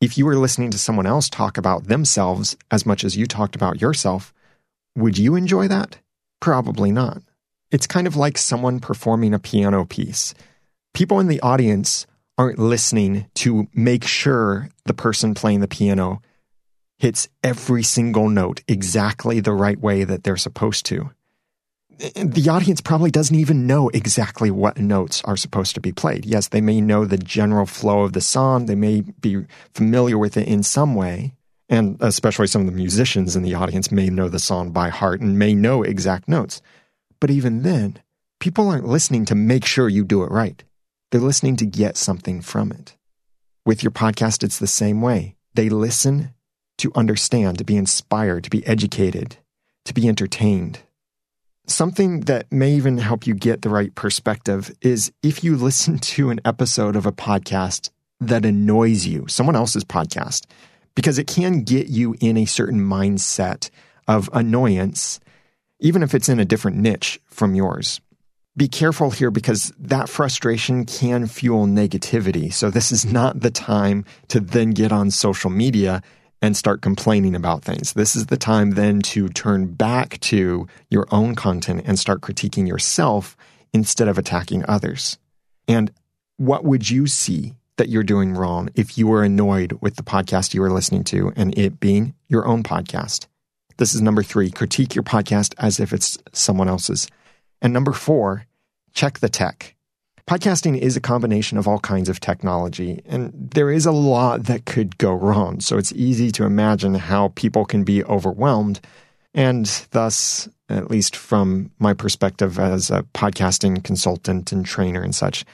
If 0.00 0.16
you 0.16 0.26
were 0.26 0.36
listening 0.36 0.70
to 0.70 0.78
someone 0.78 1.06
else 1.06 1.28
talk 1.28 1.58
about 1.58 1.88
themselves 1.88 2.56
as 2.70 2.86
much 2.86 3.02
as 3.02 3.16
you 3.16 3.26
talked 3.26 3.56
about 3.56 3.80
yourself, 3.80 4.32
would 4.94 5.18
you 5.18 5.34
enjoy 5.34 5.66
that? 5.66 5.98
Probably 6.38 6.92
not. 6.92 7.22
It's 7.70 7.86
kind 7.86 8.06
of 8.06 8.16
like 8.16 8.38
someone 8.38 8.80
performing 8.80 9.34
a 9.34 9.38
piano 9.38 9.84
piece. 9.84 10.34
People 10.94 11.20
in 11.20 11.28
the 11.28 11.40
audience 11.40 12.06
aren't 12.38 12.58
listening 12.58 13.26
to 13.34 13.68
make 13.74 14.04
sure 14.04 14.70
the 14.84 14.94
person 14.94 15.34
playing 15.34 15.60
the 15.60 15.68
piano 15.68 16.22
hits 16.98 17.28
every 17.44 17.82
single 17.82 18.28
note 18.28 18.62
exactly 18.66 19.40
the 19.40 19.52
right 19.52 19.78
way 19.78 20.04
that 20.04 20.24
they're 20.24 20.36
supposed 20.36 20.86
to. 20.86 21.10
The 22.14 22.48
audience 22.48 22.80
probably 22.80 23.10
doesn't 23.10 23.34
even 23.34 23.66
know 23.66 23.88
exactly 23.88 24.52
what 24.52 24.78
notes 24.78 25.20
are 25.24 25.36
supposed 25.36 25.74
to 25.74 25.80
be 25.80 25.90
played. 25.90 26.24
Yes, 26.24 26.48
they 26.48 26.60
may 26.60 26.80
know 26.80 27.04
the 27.04 27.18
general 27.18 27.66
flow 27.66 28.02
of 28.02 28.12
the 28.12 28.20
song, 28.20 28.66
they 28.66 28.76
may 28.76 29.00
be 29.00 29.44
familiar 29.74 30.16
with 30.16 30.36
it 30.36 30.46
in 30.46 30.62
some 30.62 30.94
way, 30.94 31.34
and 31.68 31.96
especially 32.00 32.46
some 32.46 32.62
of 32.62 32.66
the 32.66 32.72
musicians 32.72 33.34
in 33.34 33.42
the 33.42 33.54
audience 33.54 33.90
may 33.90 34.10
know 34.10 34.28
the 34.28 34.38
song 34.38 34.70
by 34.70 34.90
heart 34.90 35.20
and 35.20 35.38
may 35.38 35.54
know 35.54 35.82
exact 35.82 36.28
notes. 36.28 36.62
But 37.20 37.30
even 37.30 37.62
then, 37.62 37.98
people 38.40 38.68
aren't 38.68 38.86
listening 38.86 39.24
to 39.26 39.34
make 39.34 39.64
sure 39.64 39.88
you 39.88 40.04
do 40.04 40.22
it 40.22 40.30
right. 40.30 40.62
They're 41.10 41.20
listening 41.20 41.56
to 41.56 41.66
get 41.66 41.96
something 41.96 42.40
from 42.40 42.70
it. 42.72 42.96
With 43.64 43.82
your 43.82 43.90
podcast, 43.90 44.42
it's 44.42 44.58
the 44.58 44.66
same 44.66 45.02
way. 45.02 45.36
They 45.54 45.68
listen 45.68 46.34
to 46.78 46.92
understand, 46.94 47.58
to 47.58 47.64
be 47.64 47.76
inspired, 47.76 48.44
to 48.44 48.50
be 48.50 48.66
educated, 48.66 49.36
to 49.84 49.94
be 49.94 50.08
entertained. 50.08 50.80
Something 51.66 52.20
that 52.20 52.50
may 52.50 52.72
even 52.72 52.98
help 52.98 53.26
you 53.26 53.34
get 53.34 53.62
the 53.62 53.68
right 53.68 53.94
perspective 53.94 54.74
is 54.80 55.12
if 55.22 55.42
you 55.42 55.56
listen 55.58 55.98
to 55.98 56.30
an 56.30 56.40
episode 56.44 56.96
of 56.96 57.06
a 57.06 57.12
podcast 57.12 57.90
that 58.20 58.44
annoys 58.44 59.06
you, 59.06 59.26
someone 59.28 59.56
else's 59.56 59.84
podcast, 59.84 60.46
because 60.94 61.18
it 61.18 61.26
can 61.26 61.62
get 61.62 61.88
you 61.88 62.14
in 62.20 62.36
a 62.36 62.44
certain 62.44 62.80
mindset 62.80 63.70
of 64.06 64.28
annoyance, 64.32 65.20
even 65.80 66.02
if 66.02 66.14
it's 66.14 66.28
in 66.28 66.40
a 66.40 66.44
different 66.44 66.76
niche 66.76 67.20
from 67.26 67.54
yours. 67.54 68.00
Be 68.56 68.66
careful 68.66 69.10
here 69.10 69.30
because 69.30 69.72
that 69.78 70.08
frustration 70.08 70.84
can 70.84 71.28
fuel 71.28 71.66
negativity. 71.66 72.52
So, 72.52 72.70
this 72.70 72.90
is 72.90 73.06
not 73.06 73.40
the 73.40 73.52
time 73.52 74.04
to 74.28 74.40
then 74.40 74.70
get 74.70 74.90
on 74.90 75.12
social 75.12 75.48
media 75.48 76.02
and 76.42 76.56
start 76.56 76.82
complaining 76.82 77.36
about 77.36 77.62
things. 77.62 77.92
This 77.92 78.16
is 78.16 78.26
the 78.26 78.36
time 78.36 78.72
then 78.72 79.00
to 79.02 79.28
turn 79.28 79.74
back 79.74 80.18
to 80.20 80.66
your 80.90 81.06
own 81.12 81.36
content 81.36 81.82
and 81.84 81.98
start 81.98 82.20
critiquing 82.20 82.66
yourself 82.66 83.36
instead 83.72 84.08
of 84.08 84.18
attacking 84.18 84.64
others. 84.66 85.18
And 85.68 85.92
what 86.36 86.64
would 86.64 86.90
you 86.90 87.06
see 87.06 87.54
that 87.76 87.88
you're 87.88 88.02
doing 88.02 88.34
wrong 88.34 88.70
if 88.74 88.98
you 88.98 89.06
were 89.06 89.22
annoyed 89.22 89.78
with 89.80 89.94
the 89.94 90.02
podcast 90.02 90.52
you 90.52 90.60
were 90.60 90.72
listening 90.72 91.04
to 91.04 91.32
and 91.36 91.56
it 91.56 91.78
being 91.78 92.14
your 92.28 92.44
own 92.44 92.64
podcast? 92.64 93.27
This 93.78 93.94
is 93.94 94.02
number 94.02 94.24
three 94.24 94.50
critique 94.50 94.96
your 94.96 95.04
podcast 95.04 95.54
as 95.56 95.78
if 95.78 95.92
it's 95.92 96.18
someone 96.32 96.68
else's. 96.68 97.08
And 97.62 97.72
number 97.72 97.92
four, 97.92 98.44
check 98.92 99.20
the 99.20 99.28
tech. 99.28 99.76
Podcasting 100.28 100.76
is 100.76 100.96
a 100.96 101.00
combination 101.00 101.56
of 101.56 101.68
all 101.68 101.78
kinds 101.78 102.08
of 102.08 102.20
technology, 102.20 103.00
and 103.06 103.32
there 103.32 103.70
is 103.70 103.86
a 103.86 103.92
lot 103.92 104.44
that 104.44 104.66
could 104.66 104.98
go 104.98 105.14
wrong. 105.14 105.60
So 105.60 105.78
it's 105.78 105.92
easy 105.92 106.30
to 106.32 106.44
imagine 106.44 106.94
how 106.94 107.28
people 107.28 107.64
can 107.64 107.84
be 107.84 108.04
overwhelmed. 108.04 108.80
And 109.32 109.64
thus, 109.92 110.48
at 110.68 110.90
least 110.90 111.14
from 111.14 111.70
my 111.78 111.94
perspective 111.94 112.58
as 112.58 112.90
a 112.90 113.04
podcasting 113.14 113.82
consultant 113.84 114.52
and 114.52 114.66
trainer 114.66 115.02
and 115.02 115.14
such, 115.14 115.44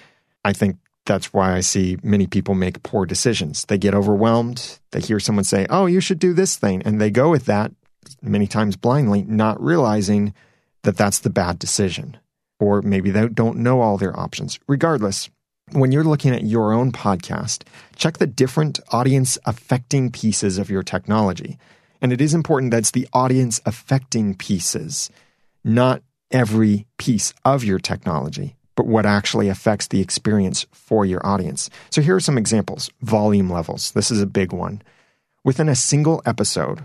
I 0.44 0.54
think 0.54 0.78
that's 1.04 1.32
why 1.34 1.54
I 1.54 1.60
see 1.60 1.98
many 2.02 2.26
people 2.26 2.54
make 2.54 2.82
poor 2.82 3.04
decisions. 3.04 3.66
They 3.66 3.78
get 3.78 3.94
overwhelmed. 3.94 4.80
They 4.92 5.00
hear 5.00 5.20
someone 5.20 5.44
say, 5.44 5.66
Oh, 5.68 5.84
you 5.84 6.00
should 6.00 6.18
do 6.18 6.32
this 6.32 6.56
thing. 6.56 6.82
And 6.82 7.00
they 7.00 7.10
go 7.10 7.30
with 7.30 7.44
that 7.44 7.70
many 8.22 8.46
times 8.46 8.76
blindly, 8.76 9.22
not 9.24 9.62
realizing 9.62 10.34
that 10.82 10.96
that's 10.96 11.20
the 11.20 11.30
bad 11.30 11.58
decision 11.58 12.18
or 12.60 12.82
maybe 12.82 13.10
they 13.10 13.28
don't 13.28 13.58
know 13.58 13.80
all 13.80 13.98
their 13.98 14.18
options. 14.18 14.58
Regardless, 14.66 15.28
when 15.72 15.92
you're 15.92 16.04
looking 16.04 16.34
at 16.34 16.44
your 16.44 16.72
own 16.72 16.92
podcast, 16.92 17.62
check 17.96 18.18
the 18.18 18.26
different 18.26 18.80
audience 18.90 19.38
affecting 19.44 20.10
pieces 20.10 20.58
of 20.58 20.70
your 20.70 20.82
technology. 20.82 21.58
And 22.00 22.12
it 22.12 22.20
is 22.20 22.34
important 22.34 22.70
that 22.70 22.78
it's 22.78 22.90
the 22.90 23.08
audience 23.12 23.60
affecting 23.64 24.34
pieces, 24.34 25.10
not 25.64 26.02
every 26.30 26.86
piece 26.98 27.32
of 27.44 27.64
your 27.64 27.78
technology, 27.78 28.56
but 28.76 28.86
what 28.86 29.06
actually 29.06 29.48
affects 29.48 29.88
the 29.88 30.00
experience 30.00 30.66
for 30.72 31.06
your 31.06 31.24
audience. 31.26 31.70
So 31.90 32.02
here 32.02 32.16
are 32.16 32.20
some 32.20 32.38
examples 32.38 32.90
volume 33.00 33.50
levels. 33.50 33.92
This 33.92 34.10
is 34.10 34.20
a 34.20 34.26
big 34.26 34.52
one. 34.52 34.82
Within 35.44 35.68
a 35.68 35.74
single 35.74 36.22
episode, 36.26 36.84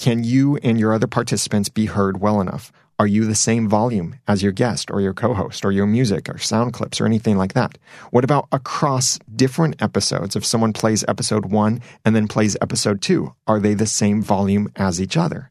can 0.00 0.24
you 0.24 0.56
and 0.62 0.80
your 0.80 0.94
other 0.94 1.06
participants 1.06 1.68
be 1.68 1.84
heard 1.84 2.22
well 2.22 2.40
enough? 2.40 2.72
Are 2.98 3.06
you 3.06 3.26
the 3.26 3.34
same 3.34 3.68
volume 3.68 4.18
as 4.26 4.42
your 4.42 4.50
guest 4.50 4.90
or 4.90 5.02
your 5.02 5.12
co 5.12 5.34
host 5.34 5.62
or 5.62 5.72
your 5.72 5.84
music 5.84 6.26
or 6.30 6.38
sound 6.38 6.72
clips 6.72 7.02
or 7.02 7.04
anything 7.04 7.36
like 7.36 7.52
that? 7.52 7.76
What 8.10 8.24
about 8.24 8.48
across 8.50 9.18
different 9.36 9.82
episodes? 9.82 10.36
If 10.36 10.46
someone 10.46 10.72
plays 10.72 11.04
episode 11.06 11.52
one 11.52 11.82
and 12.02 12.16
then 12.16 12.28
plays 12.28 12.56
episode 12.62 13.02
two, 13.02 13.34
are 13.46 13.60
they 13.60 13.74
the 13.74 13.84
same 13.84 14.22
volume 14.22 14.72
as 14.74 15.02
each 15.02 15.18
other? 15.18 15.50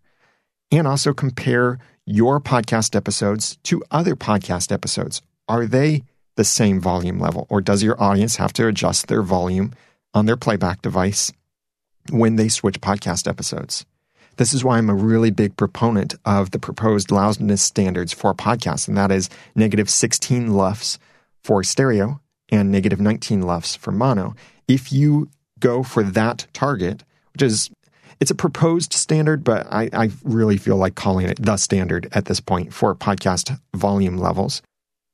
And 0.72 0.88
also 0.88 1.14
compare 1.14 1.78
your 2.08 2.40
podcast 2.40 2.96
episodes 2.96 3.60
to 3.66 3.84
other 3.92 4.16
podcast 4.16 4.72
episodes. 4.72 5.22
Are 5.48 5.68
they 5.68 6.06
the 6.38 6.44
same 6.44 6.82
volume 6.82 7.20
level 7.20 7.46
or 7.52 7.62
does 7.62 7.84
your 7.84 8.02
audience 8.02 8.38
have 8.38 8.54
to 8.54 8.66
adjust 8.66 9.10
their 9.10 9.22
volume 9.22 9.74
on 10.16 10.26
their 10.26 10.38
playback 10.38 10.82
device 10.82 11.32
when 12.10 12.36
they 12.36 12.50
switch 12.50 12.82
podcast 12.82 13.28
episodes? 13.28 13.86
This 14.40 14.54
is 14.54 14.64
why 14.64 14.78
I'm 14.78 14.90
a 14.90 14.96
really 14.96 15.32
big 15.32 15.58
proponent 15.58 16.16
of 16.24 16.52
the 16.52 16.60
proposed 16.60 17.12
loudness 17.12 17.62
standards 17.62 18.14
for 18.14 18.34
podcasts, 18.34 18.88
and 18.88 18.96
that 18.96 19.12
is 19.12 19.30
negative 19.54 19.90
16 19.90 20.54
LUFS 20.54 20.98
for 21.44 21.62
stereo 21.62 22.22
and 22.48 22.72
negative 22.72 23.02
19 23.02 23.42
LUFS 23.42 23.76
for 23.76 23.92
mono. 23.92 24.36
If 24.66 24.94
you 24.94 25.30
go 25.60 25.84
for 25.84 26.04
that 26.04 26.48
target, 26.54 27.04
which 27.34 27.42
is 27.42 27.70
it's 28.22 28.32
a 28.32 28.36
proposed 28.36 28.94
standard, 28.94 29.44
but 29.44 29.68
I, 29.70 29.90
I 29.92 30.12
really 30.24 30.56
feel 30.56 30.78
like 30.78 30.96
calling 30.96 31.28
it 31.28 31.42
the 31.42 31.58
standard 31.58 32.08
at 32.14 32.24
this 32.24 32.40
point 32.40 32.74
for 32.74 32.96
podcast 32.96 33.60
volume 33.76 34.16
levels. 34.16 34.62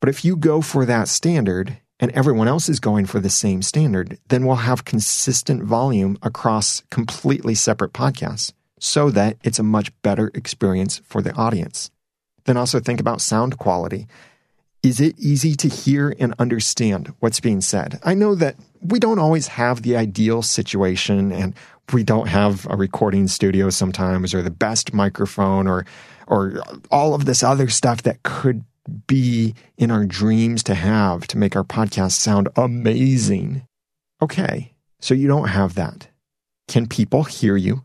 But 0.01 0.09
if 0.09 0.23
you 0.23 0.35
go 0.35 0.61
for 0.61 0.85
that 0.85 1.07
standard 1.07 1.79
and 1.99 2.11
everyone 2.11 2.47
else 2.47 2.69
is 2.69 2.79
going 2.79 3.07
for 3.07 3.19
the 3.19 3.31
same 3.31 3.63
standard, 3.63 4.19
then 4.27 4.45
we'll 4.45 4.57
have 4.57 4.85
consistent 4.85 5.63
volume 5.63 6.15
across 6.21 6.83
completely 6.91 7.55
separate 7.55 7.91
podcasts 7.91 8.53
so 8.85 9.09
that 9.09 9.35
it's 9.43 9.57
a 9.57 9.63
much 9.63 9.91
better 10.03 10.29
experience 10.35 11.01
for 11.05 11.21
the 11.21 11.33
audience. 11.33 11.89
Then 12.45 12.55
also 12.55 12.79
think 12.79 12.99
about 12.99 13.19
sound 13.19 13.57
quality. 13.57 14.07
Is 14.83 14.99
it 14.99 15.17
easy 15.17 15.55
to 15.55 15.67
hear 15.67 16.15
and 16.19 16.35
understand 16.37 17.11
what's 17.19 17.39
being 17.39 17.61
said? 17.61 17.99
I 18.03 18.13
know 18.13 18.35
that 18.35 18.55
we 18.81 18.99
don't 18.99 19.17
always 19.17 19.47
have 19.47 19.81
the 19.81 19.97
ideal 19.97 20.43
situation 20.43 21.31
and 21.31 21.55
we 21.91 22.03
don't 22.03 22.27
have 22.27 22.67
a 22.69 22.77
recording 22.77 23.27
studio 23.27 23.71
sometimes 23.71 24.35
or 24.35 24.43
the 24.43 24.51
best 24.51 24.93
microphone 24.93 25.67
or 25.67 25.85
or 26.27 26.61
all 26.91 27.15
of 27.15 27.25
this 27.25 27.41
other 27.41 27.69
stuff 27.69 28.03
that 28.03 28.21
could 28.21 28.63
be 29.07 29.55
in 29.77 29.89
our 29.89 30.05
dreams 30.05 30.61
to 30.63 30.75
have 30.75 31.25
to 31.27 31.37
make 31.39 31.55
our 31.55 31.63
podcast 31.63 32.13
sound 32.13 32.49
amazing. 32.55 33.67
Okay, 34.21 34.73
so 34.99 35.15
you 35.15 35.27
don't 35.27 35.49
have 35.49 35.73
that. 35.73 36.07
Can 36.67 36.87
people 36.87 37.23
hear 37.23 37.55
you 37.55 37.83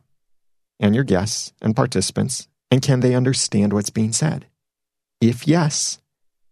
and 0.80 0.94
your 0.94 1.04
guests 1.04 1.52
and 1.62 1.76
participants? 1.76 2.48
And 2.72 2.82
can 2.82 3.00
they 3.00 3.14
understand 3.14 3.72
what's 3.72 3.90
being 3.90 4.12
said? 4.12 4.46
If 5.20 5.46
yes, 5.46 6.00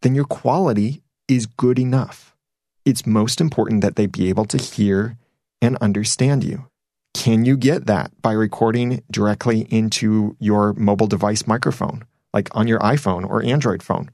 then 0.03 0.15
your 0.15 0.25
quality 0.25 1.03
is 1.27 1.47
good 1.47 1.79
enough. 1.79 2.37
It's 2.85 3.07
most 3.07 3.41
important 3.41 3.81
that 3.81 3.97
they 3.97 4.07
be 4.07 4.29
able 4.29 4.45
to 4.47 4.59
hear 4.59 5.17
and 5.61 5.77
understand 5.79 6.45
you. 6.45 6.67
Can 7.15 7.45
you 7.45 7.57
get 7.57 7.87
that 7.87 8.13
by 8.23 8.33
recording 8.33 9.03
directly 9.11 9.63
into 9.71 10.37
your 10.39 10.73
mobile 10.75 11.07
device 11.07 11.47
microphone, 11.47 12.05
like 12.33 12.49
on 12.55 12.69
your 12.69 12.79
iPhone 12.81 13.29
or 13.29 13.43
Android 13.43 13.83
phone? 13.83 14.11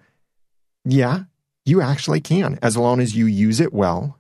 Yeah, 0.85 1.25
you 1.67 1.81
actually 1.81 2.21
can, 2.21 2.59
as 2.63 2.77
long 2.77 3.01
as 3.01 3.15
you 3.15 3.27
use 3.27 3.61
it 3.61 3.73
well 3.73 4.19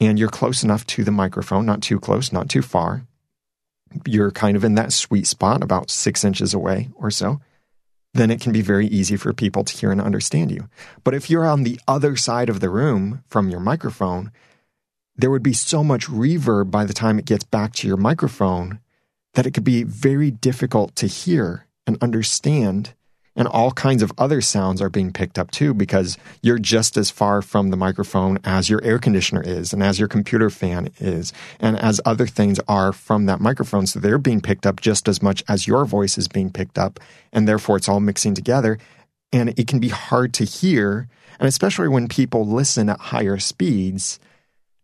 and 0.00 0.18
you're 0.18 0.28
close 0.28 0.62
enough 0.62 0.86
to 0.86 1.04
the 1.04 1.10
microphone, 1.10 1.66
not 1.66 1.82
too 1.82 1.98
close, 1.98 2.32
not 2.32 2.48
too 2.48 2.62
far, 2.62 3.06
you're 4.06 4.30
kind 4.30 4.56
of 4.56 4.64
in 4.64 4.74
that 4.74 4.92
sweet 4.92 5.26
spot, 5.26 5.62
about 5.62 5.90
six 5.90 6.24
inches 6.24 6.54
away 6.54 6.90
or 6.94 7.10
so, 7.10 7.40
then 8.12 8.30
it 8.30 8.40
can 8.40 8.52
be 8.52 8.62
very 8.62 8.86
easy 8.86 9.16
for 9.16 9.32
people 9.32 9.64
to 9.64 9.76
hear 9.76 9.90
and 9.90 10.00
understand 10.00 10.50
you. 10.50 10.68
But 11.02 11.14
if 11.14 11.28
you're 11.28 11.46
on 11.46 11.64
the 11.64 11.80
other 11.86 12.16
side 12.16 12.48
of 12.48 12.60
the 12.60 12.70
room 12.70 13.24
from 13.28 13.48
your 13.50 13.60
microphone, 13.60 14.30
there 15.16 15.30
would 15.30 15.42
be 15.42 15.52
so 15.52 15.84
much 15.84 16.06
reverb 16.06 16.70
by 16.70 16.84
the 16.84 16.92
time 16.92 17.18
it 17.18 17.24
gets 17.24 17.44
back 17.44 17.72
to 17.74 17.88
your 17.88 17.96
microphone 17.96 18.80
that 19.34 19.46
it 19.46 19.52
could 19.52 19.64
be 19.64 19.82
very 19.82 20.30
difficult 20.30 20.94
to 20.96 21.06
hear 21.06 21.66
and 21.86 22.02
understand 22.02 22.94
and 23.36 23.48
all 23.48 23.72
kinds 23.72 24.02
of 24.02 24.12
other 24.16 24.40
sounds 24.40 24.80
are 24.80 24.90
being 24.90 25.12
picked 25.12 25.38
up 25.38 25.50
too 25.50 25.74
because 25.74 26.16
you're 26.42 26.58
just 26.58 26.96
as 26.96 27.10
far 27.10 27.42
from 27.42 27.70
the 27.70 27.76
microphone 27.76 28.38
as 28.44 28.70
your 28.70 28.82
air 28.84 28.98
conditioner 28.98 29.42
is 29.42 29.72
and 29.72 29.82
as 29.82 29.98
your 29.98 30.08
computer 30.08 30.50
fan 30.50 30.88
is 30.98 31.32
and 31.58 31.78
as 31.78 32.00
other 32.04 32.26
things 32.26 32.60
are 32.68 32.92
from 32.92 33.26
that 33.26 33.40
microphone. 33.40 33.86
So 33.86 33.98
they're 33.98 34.18
being 34.18 34.40
picked 34.40 34.66
up 34.66 34.80
just 34.80 35.08
as 35.08 35.22
much 35.22 35.42
as 35.48 35.66
your 35.66 35.84
voice 35.84 36.16
is 36.16 36.28
being 36.28 36.50
picked 36.50 36.78
up. 36.78 37.00
And 37.32 37.48
therefore 37.48 37.76
it's 37.76 37.88
all 37.88 38.00
mixing 38.00 38.34
together. 38.34 38.78
And 39.32 39.58
it 39.58 39.66
can 39.66 39.80
be 39.80 39.88
hard 39.88 40.32
to 40.34 40.44
hear. 40.44 41.08
And 41.40 41.48
especially 41.48 41.88
when 41.88 42.06
people 42.06 42.46
listen 42.46 42.88
at 42.88 43.00
higher 43.00 43.38
speeds, 43.38 44.20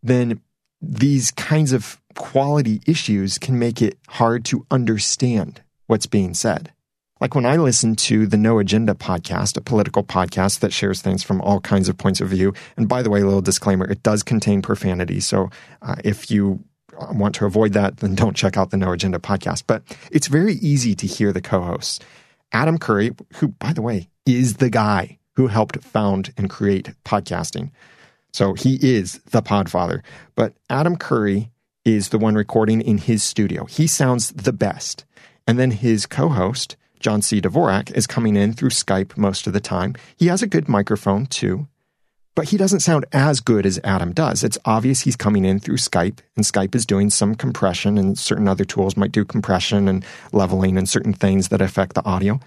then 0.03 0.41
these 0.83 1.31
kinds 1.31 1.73
of 1.73 2.01
quality 2.17 2.81
issues 2.87 3.39
can 3.39 3.59
make 3.59 3.81
it 3.81 3.97
hard 4.09 4.45
to 4.47 4.67
understand 4.71 5.63
what's 5.87 6.07
being 6.07 6.35
said. 6.35 6.73
Like 7.21 7.35
when 7.35 7.45
I 7.45 7.57
listen 7.57 7.97
to 7.97 8.27
the 8.27 8.39
No 8.39 8.59
Agenda 8.59 8.95
podcast, 8.95 9.59
a 9.59 9.61
political 9.61 10.03
podcast 10.03 10.61
that 10.61 10.73
shares 10.73 11.03
things 11.03 11.23
from 11.23 11.43
all 11.43 11.61
kinds 11.61 11.89
of 11.91 11.99
points 11.99 12.23
of 12.23 12.29
view. 12.29 12.55
And 12.79 12.89
by 12.89 13.03
the 13.03 13.11
way, 13.11 13.23
little 13.23 13.43
disclaimer 13.43 13.85
it 13.91 14.03
does 14.03 14.23
contain 14.23 14.63
profanity. 14.63 15.21
So 15.21 15.51
uh, 15.83 15.97
if 16.03 16.31
you 16.31 16.65
want 17.13 17.35
to 17.37 17.45
avoid 17.45 17.75
that, 17.75 17.99
then 17.99 18.15
don't 18.15 18.37
check 18.37 18.57
out 18.57 18.71
the 18.71 18.79
No 18.79 18.93
Agenda 18.93 19.19
podcast. 19.19 19.65
But 19.67 19.83
it's 20.11 20.29
very 20.29 20.55
easy 20.55 20.95
to 20.95 21.07
hear 21.07 21.33
the 21.33 21.43
co 21.43 21.61
hosts. 21.61 22.01
Adam 22.53 22.79
Curry, 22.79 23.13
who, 23.35 23.49
by 23.49 23.73
the 23.73 23.83
way, 23.83 24.09
is 24.25 24.55
the 24.55 24.71
guy 24.71 25.19
who 25.37 25.47
helped 25.47 25.83
found 25.83 26.33
and 26.37 26.49
create 26.51 26.91
podcasting. 27.05 27.71
So 28.33 28.55
he 28.55 28.79
is 28.81 29.21
the 29.31 29.43
podfather. 29.43 30.03
But 30.35 30.55
Adam 30.69 30.97
Curry 30.97 31.51
is 31.85 32.09
the 32.09 32.19
one 32.19 32.35
recording 32.35 32.81
in 32.81 32.99
his 32.99 33.23
studio. 33.23 33.67
He 33.67 33.87
sounds 33.87 34.33
the 34.33 34.53
best. 34.53 35.05
And 35.47 35.59
then 35.59 35.71
his 35.71 36.07
co 36.07 36.29
host, 36.29 36.77
John 37.01 37.23
C. 37.23 37.41
Dvorak, 37.41 37.91
is 37.97 38.07
coming 38.07 38.37
in 38.37 38.53
through 38.53 38.71
Skype 38.71 39.17
most 39.17 39.47
of 39.47 39.53
the 39.53 39.61
time. 39.61 39.95
He 40.17 40.29
has 40.29 40.43
a 40.43 40.47
good 40.47 40.69
microphone 40.69 41.27
too, 41.27 41.67
but 42.35 42.51
he 42.51 42.57
doesn't 42.57 42.81
sound 42.81 43.07
as 43.13 43.41
good 43.41 43.67
as 43.67 43.81
Adam 43.83 44.13
does. 44.13 44.45
It's 44.45 44.59
obvious 44.65 45.01
he's 45.01 45.17
coming 45.17 45.45
in 45.45 45.59
through 45.59 45.79
Skype, 45.79 46.21
and 46.37 46.45
Skype 46.45 46.75
is 46.75 46.87
doing 46.87 47.11
some 47.11 47.35
compression, 47.35 47.99
and 47.99 48.19
certain 48.19 48.47
other 48.47 48.65
tools 48.65 48.97
might 48.97 49.13
do 49.13 49.25
compression 49.25 49.89
and 49.89 50.05
leveling 50.33 50.79
and 50.79 50.89
certain 50.89 51.13
things 51.13 51.49
that 51.49 51.61
affect 51.61 51.95
the 51.95 52.05
audio. 52.05 52.39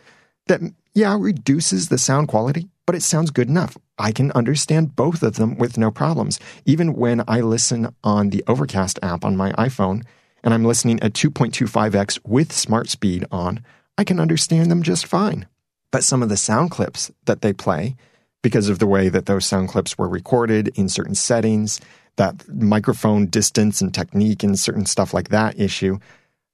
That, 0.47 0.61
yeah, 0.93 1.17
reduces 1.19 1.89
the 1.89 1.97
sound 1.97 2.27
quality, 2.27 2.69
but 2.85 2.95
it 2.95 3.03
sounds 3.03 3.31
good 3.31 3.49
enough. 3.49 3.77
I 3.97 4.11
can 4.11 4.31
understand 4.31 4.95
both 4.95 5.23
of 5.23 5.35
them 5.35 5.57
with 5.57 5.77
no 5.77 5.91
problems. 5.91 6.39
Even 6.65 6.93
when 6.93 7.23
I 7.27 7.41
listen 7.41 7.93
on 8.03 8.29
the 8.29 8.43
Overcast 8.47 8.99
app 9.01 9.23
on 9.23 9.37
my 9.37 9.51
iPhone 9.53 10.03
and 10.43 10.53
I'm 10.53 10.65
listening 10.65 11.01
at 11.01 11.13
2.25x 11.13 12.19
with 12.25 12.51
smart 12.51 12.89
speed 12.89 13.25
on, 13.31 13.63
I 13.97 14.03
can 14.03 14.19
understand 14.19 14.71
them 14.71 14.83
just 14.83 15.05
fine. 15.05 15.47
But 15.91 16.03
some 16.03 16.23
of 16.23 16.29
the 16.29 16.37
sound 16.37 16.71
clips 16.71 17.11
that 17.25 17.41
they 17.41 17.53
play, 17.53 17.95
because 18.41 18.67
of 18.69 18.79
the 18.79 18.87
way 18.87 19.09
that 19.09 19.25
those 19.25 19.45
sound 19.45 19.69
clips 19.69 19.97
were 19.97 20.09
recorded 20.09 20.69
in 20.77 20.89
certain 20.89 21.15
settings, 21.15 21.79
that 22.15 22.47
microphone 22.49 23.27
distance 23.27 23.81
and 23.81 23.93
technique 23.93 24.43
and 24.43 24.59
certain 24.59 24.85
stuff 24.85 25.13
like 25.13 25.29
that 25.29 25.59
issue, 25.59 25.99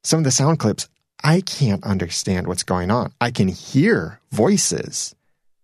some 0.04 0.20
of 0.20 0.24
the 0.24 0.32
sound 0.32 0.60
clips, 0.60 0.88
I 1.24 1.42
can't 1.42 1.84
understand 1.84 2.48
what's 2.48 2.64
going 2.64 2.92
on. 2.92 3.14
I 3.20 3.32
can 3.32 3.50
hear 3.50 4.20
voices, 4.32 5.16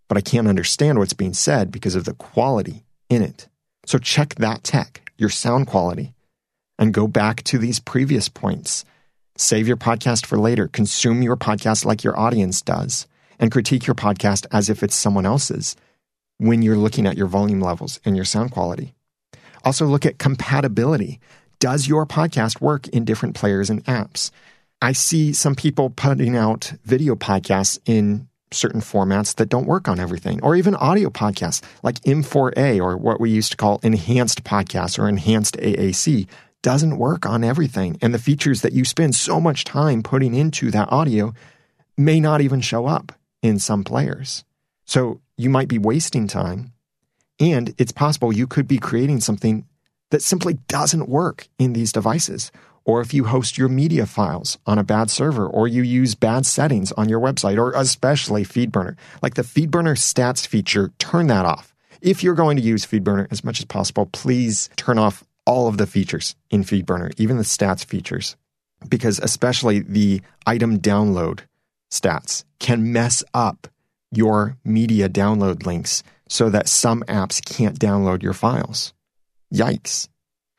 but 0.07 0.17
I 0.17 0.21
can't 0.21 0.47
understand 0.47 0.99
what's 0.99 1.13
being 1.13 1.33
said 1.33 1.71
because 1.71 1.95
of 1.95 2.05
the 2.05 2.13
quality 2.13 2.83
in 3.09 3.21
it. 3.21 3.47
So 3.85 3.97
check 3.97 4.35
that 4.35 4.63
tech, 4.63 5.11
your 5.17 5.29
sound 5.29 5.67
quality, 5.67 6.13
and 6.77 6.93
go 6.93 7.07
back 7.07 7.43
to 7.43 7.57
these 7.57 7.79
previous 7.79 8.27
points. 8.27 8.83
Save 9.37 9.67
your 9.67 9.75
podcast 9.75 10.25
for 10.25 10.37
later. 10.37 10.69
Consume 10.69 11.21
your 11.21 11.35
podcast 11.35 11.83
like 11.83 12.05
your 12.05 12.17
audience 12.17 12.61
does, 12.61 13.05
and 13.37 13.51
critique 13.51 13.85
your 13.85 13.95
podcast 13.95 14.45
as 14.49 14.69
if 14.69 14.81
it's 14.81 14.95
someone 14.95 15.25
else's 15.25 15.75
when 16.37 16.61
you're 16.61 16.77
looking 16.77 17.05
at 17.05 17.17
your 17.17 17.27
volume 17.27 17.59
levels 17.59 17.99
and 18.05 18.15
your 18.15 18.23
sound 18.23 18.51
quality. 18.51 18.93
Also, 19.65 19.85
look 19.85 20.05
at 20.05 20.19
compatibility. 20.19 21.19
Does 21.59 21.85
your 21.87 22.05
podcast 22.05 22.61
work 22.61 22.87
in 22.89 23.03
different 23.03 23.35
players 23.35 23.69
and 23.69 23.83
apps? 23.85 24.31
I 24.81 24.93
see 24.93 25.33
some 25.33 25.55
people 25.55 25.89
putting 25.89 26.37
out 26.37 26.71
video 26.85 27.15
podcasts 27.15 27.79
in 27.85 28.29
certain 28.51 28.79
formats 28.79 29.35
that 29.35 29.49
don't 29.49 29.67
work 29.67 29.89
on 29.89 29.99
everything, 29.99 30.41
or 30.43 30.55
even 30.55 30.75
audio 30.75 31.09
podcasts 31.09 31.61
like 31.83 31.99
M4A 32.01 32.79
or 32.79 32.95
what 32.95 33.19
we 33.19 33.31
used 33.31 33.51
to 33.51 33.57
call 33.57 33.79
enhanced 33.83 34.45
podcasts 34.45 34.97
or 34.97 35.09
enhanced 35.09 35.57
AAC 35.57 36.27
doesn't 36.65 36.97
work 36.97 37.27
on 37.27 37.43
everything. 37.43 37.95
And 38.01 38.11
the 38.11 38.17
features 38.17 38.61
that 38.61 38.73
you 38.73 38.85
spend 38.85 39.13
so 39.13 39.39
much 39.39 39.65
time 39.65 40.01
putting 40.01 40.33
into 40.33 40.71
that 40.71 40.91
audio 40.91 41.31
may 41.95 42.19
not 42.19 42.41
even 42.41 42.59
show 42.59 42.87
up 42.87 43.11
in 43.43 43.59
some 43.59 43.83
players. 43.83 44.43
So 44.83 45.21
you 45.37 45.51
might 45.51 45.67
be 45.67 45.77
wasting 45.77 46.27
time. 46.27 46.73
And 47.39 47.75
it's 47.77 47.91
possible 47.91 48.33
you 48.33 48.47
could 48.47 48.67
be 48.67 48.79
creating 48.79 49.19
something 49.19 49.67
that 50.09 50.23
simply 50.23 50.55
doesn't 50.67 51.07
work 51.07 51.47
in 51.59 51.73
these 51.73 51.91
devices 51.91 52.51
or 52.83 52.99
if 52.99 53.13
you 53.13 53.25
host 53.25 53.59
your 53.59 53.69
media 53.69 54.07
files 54.07 54.57
on 54.65 54.79
a 54.79 54.83
bad 54.83 55.09
server, 55.09 55.47
or 55.47 55.67
you 55.67 55.81
use 55.81 56.13
bad 56.13 56.45
settings 56.45 56.91
on 56.91 57.09
your 57.09 57.19
website, 57.19 57.57
or 57.57 57.71
especially 57.73 58.43
FeedBurner. 58.43 58.95
Like 59.23 59.33
the 59.33 59.41
FeedBurner 59.41 59.97
stats 59.97 60.45
feature, 60.45 60.91
turn 60.99 61.25
that 61.27 61.45
off. 61.45 61.73
If 61.99 62.21
you're 62.21 62.35
going 62.35 62.57
to 62.57 62.63
use 62.63 62.85
FeedBurner 62.85 63.27
as 63.31 63.43
much 63.43 63.59
as 63.59 63.65
possible, 63.65 64.05
please 64.11 64.69
turn 64.75 64.99
off 64.99 65.23
all 65.45 65.67
of 65.67 65.77
the 65.77 65.87
features 65.87 66.35
in 66.49 66.63
FeedBurner, 66.63 67.13
even 67.17 67.37
the 67.37 67.43
stats 67.43 67.85
features, 67.85 68.35
because 68.87 69.19
especially 69.19 69.79
the 69.79 70.21
item 70.45 70.79
download 70.79 71.41
stats 71.91 72.43
can 72.59 72.91
mess 72.91 73.23
up 73.33 73.67
your 74.11 74.57
media 74.63 75.09
download 75.09 75.65
links 75.65 76.03
so 76.27 76.49
that 76.49 76.67
some 76.67 77.03
apps 77.03 77.43
can't 77.43 77.79
download 77.79 78.23
your 78.23 78.33
files. 78.33 78.93
Yikes. 79.53 80.07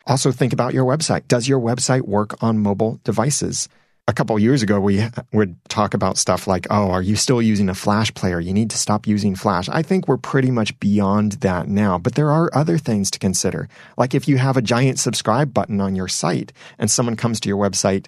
Also, 0.07 0.31
think 0.31 0.53
about 0.53 0.75
your 0.75 0.85
website. 0.85 1.27
Does 1.27 1.49
your 1.49 1.61
website 1.61 2.03
work 2.03 2.41
on 2.43 2.59
mobile 2.59 3.01
devices? 3.03 3.69
A 4.09 4.13
couple 4.13 4.39
years 4.39 4.63
ago, 4.63 4.79
we 4.79 5.05
would 5.33 5.57
talk 5.69 5.93
about 5.93 6.17
stuff 6.17 6.47
like, 6.47 6.69
oh, 6.71 6.91
are 6.93 7.03
you 7.03 7.17
still 7.17 7.43
using 7.43 7.69
a 7.69 7.75
Flash 7.75 8.15
player? 8.15 8.39
You 8.39 8.53
need 8.53 8.71
to 8.71 8.79
stop 8.79 9.05
using 9.05 9.35
Flash. 9.35 9.69
I 9.69 9.83
think 9.83 10.07
we're 10.07 10.17
pretty 10.17 10.53
much 10.53 10.79
beyond 10.79 11.33
that 11.33 11.67
now, 11.67 11.99
but 11.99 12.15
there 12.15 12.31
are 12.31 12.49
other 12.55 12.79
things 12.79 13.11
to 13.11 13.19
consider. 13.19 13.69
Like 13.99 14.15
if 14.15 14.29
you 14.29 14.37
have 14.37 14.57
a 14.57 14.63
giant 14.63 15.01
subscribe 15.01 15.53
button 15.53 15.81
on 15.81 15.97
your 15.97 16.07
site 16.07 16.53
and 16.79 16.89
someone 16.89 17.17
comes 17.17 17.41
to 17.41 17.49
your 17.49 17.59
website 17.59 18.07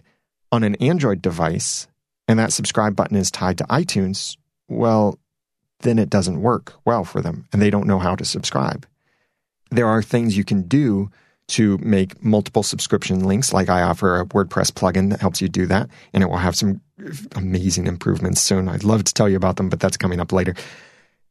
on 0.52 0.62
an 0.62 0.76
Android 0.76 1.20
device 1.20 1.88
and 2.28 2.38
that 2.38 2.52
subscribe 2.52 2.94
button 2.94 3.16
is 3.16 3.32
tied 3.32 3.58
to 3.58 3.64
iTunes, 3.64 4.37
well, 4.68 5.18
then 5.80 5.98
it 5.98 6.11
doesn't 6.11 6.42
work 6.42 6.74
well 6.84 7.02
for 7.02 7.20
them 7.20 7.48
and 7.52 7.61
they 7.61 7.70
don't 7.70 7.88
know 7.88 7.98
how 7.98 8.14
to 8.14 8.24
subscribe. 8.24 8.87
There 9.72 9.88
are 9.88 10.02
things 10.02 10.37
you 10.37 10.44
can 10.44 10.62
do 10.62 11.11
to 11.48 11.78
make 11.78 12.22
multiple 12.22 12.62
subscription 12.62 13.24
links. 13.24 13.52
Like 13.52 13.68
I 13.68 13.82
offer 13.82 14.20
a 14.20 14.26
WordPress 14.26 14.72
plugin 14.72 15.11
that 15.11 15.20
helps 15.20 15.40
you 15.40 15.48
do 15.48 15.66
that, 15.66 15.88
and 16.12 16.22
it 16.22 16.26
will 16.26 16.37
have 16.37 16.56
some 16.56 16.80
amazing 17.34 17.87
improvements 17.87 18.40
soon. 18.40 18.68
I'd 18.68 18.84
love 18.84 19.04
to 19.04 19.14
tell 19.14 19.28
you 19.28 19.37
about 19.37 19.56
them, 19.56 19.68
but 19.68 19.80
that's 19.80 19.96
coming 19.96 20.20
up 20.20 20.32
later. 20.32 20.54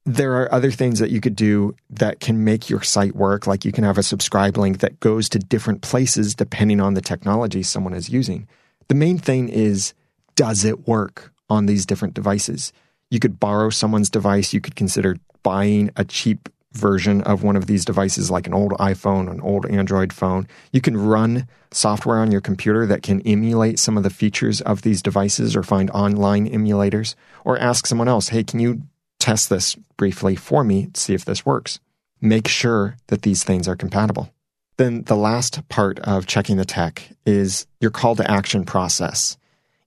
There 0.06 0.42
are 0.42 0.52
other 0.54 0.72
things 0.72 1.00
that 1.00 1.12
you 1.12 1.20
could 1.20 1.36
do 1.36 1.76
that 1.90 2.20
can 2.20 2.44
make 2.44 2.70
your 2.70 2.82
site 2.82 3.16
work. 3.16 3.46
Like 3.46 3.66
you 3.66 3.72
can 3.72 3.84
have 3.84 3.98
a 3.98 4.04
subscribe 4.04 4.58
link 4.58 4.80
that 4.80 5.00
goes 5.02 5.28
to 5.30 5.40
different 5.40 5.82
places 5.82 6.34
depending 6.34 6.80
on 6.80 6.94
the 6.94 7.02
technology 7.02 7.62
someone 7.62 7.94
is 7.94 8.10
using. 8.10 8.48
The 8.88 8.96
main 8.96 9.18
thing 9.18 9.50
is, 9.50 9.94
does 10.36 10.64
it 10.64 10.88
work 10.88 11.34
on 11.50 11.66
these 11.66 11.86
different 11.86 12.14
devices? 12.14 12.72
You 13.12 13.20
could 13.20 13.40
borrow 13.40 13.70
someone's 13.70 14.10
device. 14.10 14.54
You 14.54 14.62
could 14.62 14.76
consider 14.76 15.18
buying 15.44 15.92
a 15.98 16.06
cheap 16.06 16.50
version 16.78 17.22
of 17.24 17.44
one 17.44 17.56
of 17.56 17.66
these 17.66 17.84
devices, 17.84 18.32
like 18.32 18.48
an 18.48 18.54
old 18.54 18.72
iPhone, 18.74 19.30
an 19.30 19.42
old 19.42 19.66
Android 19.66 20.14
phone. 20.14 20.48
You 20.72 20.82
can 20.82 20.96
run 20.96 21.48
software 21.72 22.20
on 22.20 22.32
your 22.32 22.42
computer 22.42 22.86
that 22.86 23.04
can 23.04 23.22
emulate 23.22 23.80
some 23.80 23.98
of 23.98 24.04
the 24.04 24.10
features 24.10 24.62
of 24.62 24.84
these 24.84 25.02
devices 25.02 25.56
or 25.56 25.64
find 25.64 25.90
online 25.92 26.50
emulators 26.50 27.16
or 27.44 27.58
ask 27.58 27.86
someone 27.86 28.08
else, 28.08 28.30
hey, 28.30 28.44
can 28.44 28.60
you 28.60 28.82
test 29.20 29.50
this 29.50 29.76
briefly 29.98 30.36
for 30.36 30.64
me 30.64 30.88
to 30.88 31.02
see 31.02 31.14
if 31.14 31.26
this 31.26 31.46
works? 31.46 31.80
Make 32.22 32.48
sure 32.48 32.96
that 33.08 33.24
these 33.24 33.44
things 33.44 33.68
are 33.68 33.76
compatible. 33.76 34.32
Then 34.78 35.04
the 35.04 35.16
last 35.16 35.68
part 35.70 36.00
of 36.00 36.28
checking 36.28 36.58
the 36.58 36.66
tech 36.66 37.10
is 37.26 37.66
your 37.82 37.92
call 37.92 38.16
to 38.16 38.30
action 38.30 38.64
process. 38.64 39.38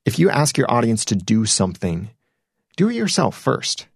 If 0.05 0.19
you 0.19 0.29
ask 0.29 0.57
your 0.57 0.69
audience 0.71 1.05
to 1.05 1.15
do 1.15 1.45
something, 1.45 2.09
do 2.75 2.89
it 2.89 2.95
yourself 2.95 3.37
first 3.37 3.87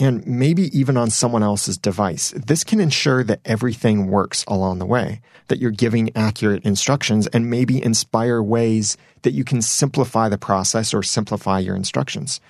and 0.00 0.26
maybe 0.26 0.76
even 0.76 0.96
on 0.96 1.10
someone 1.10 1.42
else's 1.42 1.76
device. 1.76 2.32
This 2.34 2.64
can 2.64 2.80
ensure 2.80 3.22
that 3.22 3.42
everything 3.44 4.06
works 4.06 4.44
along 4.48 4.78
the 4.78 4.86
way, 4.86 5.20
that 5.48 5.58
you're 5.58 5.70
giving 5.70 6.10
accurate 6.16 6.64
instructions 6.64 7.26
and 7.28 7.50
maybe 7.50 7.84
inspire 7.84 8.42
ways 8.42 8.96
that 9.22 9.34
you 9.34 9.44
can 9.44 9.60
simplify 9.60 10.30
the 10.30 10.38
process 10.38 10.94
or 10.94 11.02
simplify 11.02 11.58
your 11.58 11.76
instructions. 11.76 12.40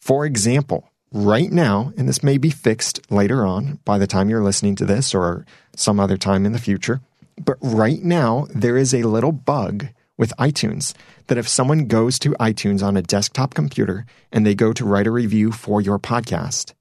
For 0.00 0.24
example, 0.24 0.88
right 1.12 1.52
now, 1.52 1.92
and 1.98 2.08
this 2.08 2.22
may 2.22 2.38
be 2.38 2.50
fixed 2.50 3.10
later 3.10 3.46
on 3.46 3.78
by 3.84 3.98
the 3.98 4.06
time 4.06 4.30
you're 4.30 4.42
listening 4.42 4.74
to 4.76 4.86
this 4.86 5.14
or 5.14 5.44
some 5.76 6.00
other 6.00 6.16
time 6.16 6.46
in 6.46 6.52
the 6.52 6.58
future, 6.58 7.02
but 7.44 7.58
right 7.60 8.02
now 8.02 8.46
there 8.54 8.78
is 8.78 8.94
a 8.94 9.02
little 9.02 9.32
bug 9.32 9.88
with 10.16 10.32
iTunes 10.38 10.94
that 11.26 11.36
if 11.36 11.46
someone 11.46 11.86
goes 11.88 12.18
to 12.20 12.30
iTunes 12.40 12.82
on 12.82 12.96
a 12.96 13.02
desktop 13.02 13.52
computer 13.52 14.06
and 14.32 14.46
they 14.46 14.54
go 14.54 14.72
to 14.72 14.86
write 14.86 15.06
a 15.06 15.10
review 15.10 15.52
for 15.52 15.82
your 15.82 15.98
podcast, 15.98 16.72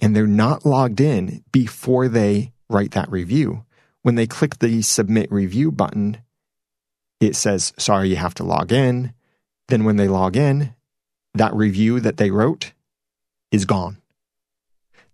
and 0.00 0.14
they're 0.14 0.26
not 0.26 0.66
logged 0.66 1.00
in 1.00 1.44
before 1.52 2.08
they 2.08 2.52
write 2.68 2.92
that 2.92 3.10
review. 3.10 3.64
When 4.02 4.14
they 4.14 4.26
click 4.26 4.58
the 4.58 4.82
submit 4.82 5.30
review 5.32 5.72
button, 5.72 6.18
it 7.20 7.34
says, 7.34 7.72
sorry, 7.78 8.08
you 8.08 8.16
have 8.16 8.34
to 8.34 8.44
log 8.44 8.72
in. 8.72 9.12
Then 9.68 9.84
when 9.84 9.96
they 9.96 10.08
log 10.08 10.36
in, 10.36 10.74
that 11.34 11.54
review 11.54 12.00
that 12.00 12.16
they 12.16 12.30
wrote 12.30 12.72
is 13.50 13.64
gone. 13.64 13.98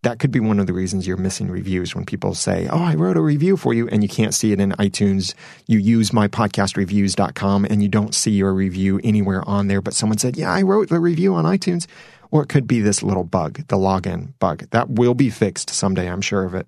That 0.03 0.19
could 0.19 0.33
be 0.33 0.41
one 0.41 0.59
of 0.59 0.67
the 0.67 0.73
reasons 0.73 1.07
you're 1.07 1.17
missing 1.17 1.49
reviews 1.49 1.95
when 1.95 2.05
people 2.05 2.35
say, 2.35 2.67
Oh, 2.69 2.83
I 2.83 2.95
wrote 2.97 3.17
a 3.17 3.23
review 3.23 3.57
for 3.57 3.73
you, 3.73 3.89
and 3.89 4.03
you 4.03 4.09
can't 4.09 4.35
see 4.35 4.51
it 4.51 4.61
in 4.61 4.73
iTunes. 4.73 5.35
You 5.69 5.79
use 5.79 6.11
mypodcastreviews.com 6.11 7.67
and 7.67 7.83
you 7.83 7.89
don't 7.89 8.13
see 8.13 8.33
your 8.33 8.53
review 8.53 9.01
anywhere 9.05 9.49
on 9.49 9.69
there, 9.69 9.81
but 9.81 9.95
someone 9.95 10.19
said, 10.19 10.37
Yeah, 10.37 10.53
I 10.53 10.63
wrote 10.63 10.89
the 10.89 10.99
review 10.99 11.35
on 11.35 11.45
iTunes. 11.45 11.87
Or 12.33 12.43
it 12.43 12.49
could 12.49 12.67
be 12.67 12.81
this 12.81 13.03
little 13.03 13.23
bug, 13.23 13.69
the 13.69 13.77
login 13.77 14.33
bug. 14.41 14.67
That 14.71 14.91
will 14.91 15.15
be 15.15 15.31
fixed 15.31 15.71
someday, 15.71 16.09
I'm 16.09 16.23
sure 16.23 16.45
of 16.45 16.55
it. 16.55 16.67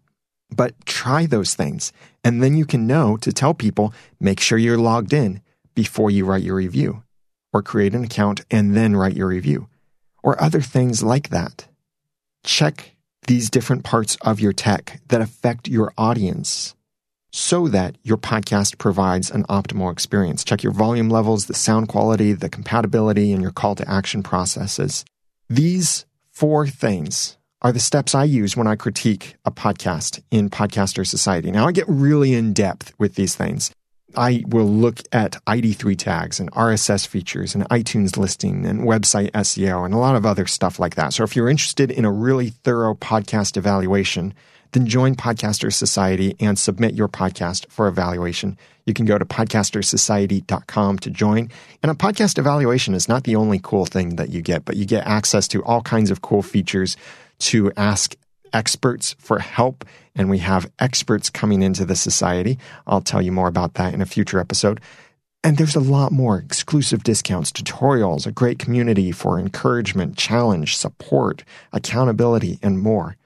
But 0.54 0.74
try 0.86 1.26
those 1.26 1.54
things, 1.54 1.92
and 2.22 2.40
then 2.42 2.54
you 2.54 2.66
can 2.66 2.86
know 2.86 3.16
to 3.16 3.32
tell 3.32 3.54
people 3.54 3.92
make 4.20 4.38
sure 4.38 4.58
you're 4.58 4.78
logged 4.78 5.12
in 5.12 5.40
before 5.74 6.10
you 6.10 6.26
write 6.26 6.44
your 6.44 6.56
review, 6.56 7.02
or 7.52 7.62
create 7.62 7.94
an 7.94 8.04
account 8.04 8.42
and 8.50 8.76
then 8.76 8.94
write 8.94 9.16
your 9.16 9.26
review, 9.26 9.68
or 10.22 10.40
other 10.40 10.60
things 10.60 11.02
like 11.02 11.30
that. 11.30 11.66
Check 12.44 12.94
these 13.26 13.48
different 13.48 13.84
parts 13.84 14.16
of 14.20 14.38
your 14.38 14.52
tech 14.52 15.00
that 15.08 15.22
affect 15.22 15.66
your 15.66 15.92
audience 15.96 16.74
so 17.32 17.66
that 17.68 17.96
your 18.02 18.18
podcast 18.18 18.78
provides 18.78 19.30
an 19.30 19.44
optimal 19.44 19.90
experience. 19.90 20.44
Check 20.44 20.62
your 20.62 20.72
volume 20.72 21.08
levels, 21.08 21.46
the 21.46 21.54
sound 21.54 21.88
quality, 21.88 22.32
the 22.32 22.50
compatibility, 22.50 23.32
and 23.32 23.42
your 23.42 23.50
call 23.50 23.74
to 23.74 23.90
action 23.90 24.22
processes. 24.22 25.04
These 25.50 26.06
four 26.30 26.66
things 26.66 27.36
are 27.60 27.70
the 27.70 27.78
steps 27.78 28.14
I 28.14 28.24
use 28.24 28.56
when 28.56 28.66
I 28.66 28.76
critique 28.76 29.36
a 29.44 29.50
podcast 29.50 30.22
in 30.30 30.48
Podcaster 30.48 31.06
Society. 31.06 31.50
Now, 31.50 31.66
I 31.66 31.72
get 31.72 31.84
really 31.86 32.32
in 32.32 32.54
depth 32.54 32.94
with 32.98 33.14
these 33.14 33.34
things. 33.34 33.70
I 34.16 34.42
will 34.46 34.66
look 34.66 35.00
at 35.12 35.36
ID3 35.46 35.98
tags 35.98 36.40
and 36.40 36.50
RSS 36.52 37.06
features 37.06 37.54
and 37.54 37.68
iTunes 37.68 38.16
listing 38.16 38.64
and 38.64 38.82
website 38.82 39.32
SEO 39.32 39.84
and 39.84 39.92
a 39.92 39.98
lot 39.98 40.16
of 40.16 40.24
other 40.24 40.46
stuff 40.46 40.78
like 40.78 40.94
that. 40.94 41.12
So 41.12 41.24
if 41.24 41.36
you're 41.36 41.50
interested 41.50 41.90
in 41.90 42.06
a 42.06 42.12
really 42.12 42.48
thorough 42.48 42.94
podcast 42.94 43.58
evaluation, 43.58 44.32
then 44.74 44.86
join 44.86 45.14
Podcaster 45.14 45.72
Society 45.72 46.34
and 46.40 46.58
submit 46.58 46.94
your 46.94 47.08
podcast 47.08 47.66
for 47.70 47.86
evaluation. 47.86 48.58
You 48.86 48.92
can 48.92 49.06
go 49.06 49.16
to 49.16 49.24
podcasterssociety.com 49.24 50.98
to 50.98 51.10
join. 51.10 51.48
And 51.82 51.92
a 51.92 51.94
podcast 51.94 52.38
evaluation 52.38 52.92
is 52.92 53.08
not 53.08 53.22
the 53.22 53.36
only 53.36 53.60
cool 53.62 53.86
thing 53.86 54.16
that 54.16 54.30
you 54.30 54.42
get, 54.42 54.64
but 54.64 54.76
you 54.76 54.84
get 54.84 55.06
access 55.06 55.46
to 55.48 55.62
all 55.64 55.80
kinds 55.80 56.10
of 56.10 56.22
cool 56.22 56.42
features 56.42 56.96
to 57.38 57.72
ask 57.76 58.16
experts 58.52 59.14
for 59.18 59.38
help, 59.38 59.84
and 60.14 60.28
we 60.28 60.38
have 60.38 60.70
experts 60.78 61.30
coming 61.30 61.62
into 61.62 61.84
the 61.84 61.96
society. 61.96 62.58
I'll 62.86 63.00
tell 63.00 63.22
you 63.22 63.32
more 63.32 63.48
about 63.48 63.74
that 63.74 63.94
in 63.94 64.02
a 64.02 64.06
future 64.06 64.40
episode. 64.40 64.80
And 65.42 65.56
there's 65.56 65.76
a 65.76 65.80
lot 65.80 66.10
more 66.10 66.38
exclusive 66.38 67.04
discounts, 67.04 67.52
tutorials, 67.52 68.26
a 68.26 68.32
great 68.32 68.58
community 68.58 69.12
for 69.12 69.38
encouragement, 69.38 70.16
challenge, 70.16 70.76
support, 70.76 71.44
accountability, 71.72 72.58
and 72.62 72.80
more. 72.80 73.16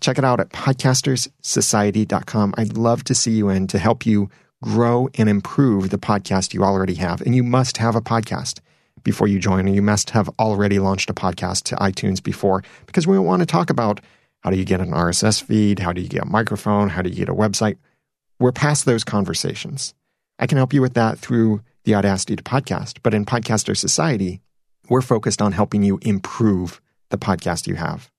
Check 0.00 0.18
it 0.18 0.24
out 0.24 0.40
at 0.40 0.50
podcasterssociety.com. 0.50 2.54
I'd 2.56 2.76
love 2.76 3.04
to 3.04 3.14
see 3.14 3.32
you 3.32 3.48
in 3.48 3.66
to 3.68 3.78
help 3.78 4.04
you 4.04 4.28
grow 4.62 5.08
and 5.14 5.28
improve 5.28 5.90
the 5.90 5.98
podcast 5.98 6.54
you 6.54 6.64
already 6.64 6.94
have. 6.94 7.20
And 7.22 7.34
you 7.34 7.42
must 7.42 7.78
have 7.78 7.96
a 7.96 8.00
podcast 8.00 8.60
before 9.06 9.28
you 9.28 9.38
join, 9.38 9.68
you 9.68 9.82
must 9.82 10.10
have 10.10 10.28
already 10.38 10.80
launched 10.80 11.10
a 11.10 11.14
podcast 11.14 11.62
to 11.64 11.76
iTunes 11.76 12.20
before 12.20 12.64
because 12.86 13.06
we 13.06 13.16
want 13.20 13.38
to 13.38 13.46
talk 13.46 13.70
about 13.70 14.00
how 14.40 14.50
do 14.50 14.56
you 14.56 14.64
get 14.64 14.80
an 14.80 14.90
RSS 14.90 15.42
feed? 15.42 15.78
How 15.78 15.92
do 15.92 16.00
you 16.00 16.08
get 16.08 16.22
a 16.22 16.26
microphone? 16.26 16.88
How 16.88 17.02
do 17.02 17.10
you 17.10 17.14
get 17.14 17.28
a 17.28 17.34
website? 17.34 17.76
We're 18.40 18.50
past 18.50 18.84
those 18.84 19.04
conversations. 19.04 19.94
I 20.40 20.48
can 20.48 20.58
help 20.58 20.72
you 20.72 20.82
with 20.82 20.94
that 20.94 21.20
through 21.20 21.62
the 21.84 21.94
Audacity 21.94 22.34
to 22.34 22.42
Podcast. 22.42 22.98
But 23.04 23.14
in 23.14 23.24
Podcaster 23.24 23.76
Society, 23.76 24.40
we're 24.88 25.02
focused 25.02 25.40
on 25.40 25.52
helping 25.52 25.84
you 25.84 26.00
improve 26.02 26.80
the 27.10 27.18
podcast 27.18 27.68
you 27.68 27.76
have. 27.76 28.10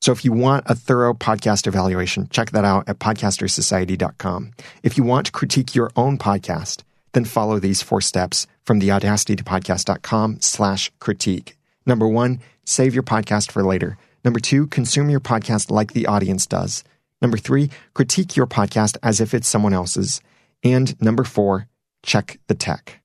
So 0.00 0.12
if 0.12 0.24
you 0.24 0.32
want 0.32 0.64
a 0.66 0.74
thorough 0.74 1.14
podcast 1.14 1.66
evaluation, 1.66 2.28
check 2.28 2.50
that 2.50 2.64
out 2.64 2.88
at 2.88 2.98
podcasterssociety.com. 2.98 4.52
If 4.82 4.96
you 4.96 5.04
want 5.04 5.26
to 5.26 5.32
critique 5.32 5.74
your 5.74 5.90
own 5.96 6.18
podcast, 6.18 6.82
then 7.12 7.24
follow 7.24 7.58
these 7.58 7.82
four 7.82 8.00
steps 8.00 8.46
from 8.64 8.78
the 8.78 8.88
audacitytopodcast.com 8.88 10.40
slash 10.40 10.92
critique. 11.00 11.56
Number 11.86 12.06
one, 12.06 12.40
save 12.64 12.94
your 12.94 13.02
podcast 13.02 13.50
for 13.50 13.62
later. 13.62 13.96
Number 14.24 14.40
two, 14.40 14.66
consume 14.66 15.08
your 15.08 15.20
podcast 15.20 15.70
like 15.70 15.92
the 15.92 16.06
audience 16.06 16.46
does. 16.46 16.84
Number 17.22 17.38
three, 17.38 17.70
critique 17.94 18.36
your 18.36 18.46
podcast 18.46 18.98
as 19.02 19.20
if 19.20 19.32
it's 19.32 19.48
someone 19.48 19.72
else's. 19.72 20.20
And 20.62 21.00
number 21.00 21.24
four, 21.24 21.68
check 22.02 22.38
the 22.48 22.54
tech. 22.54 23.00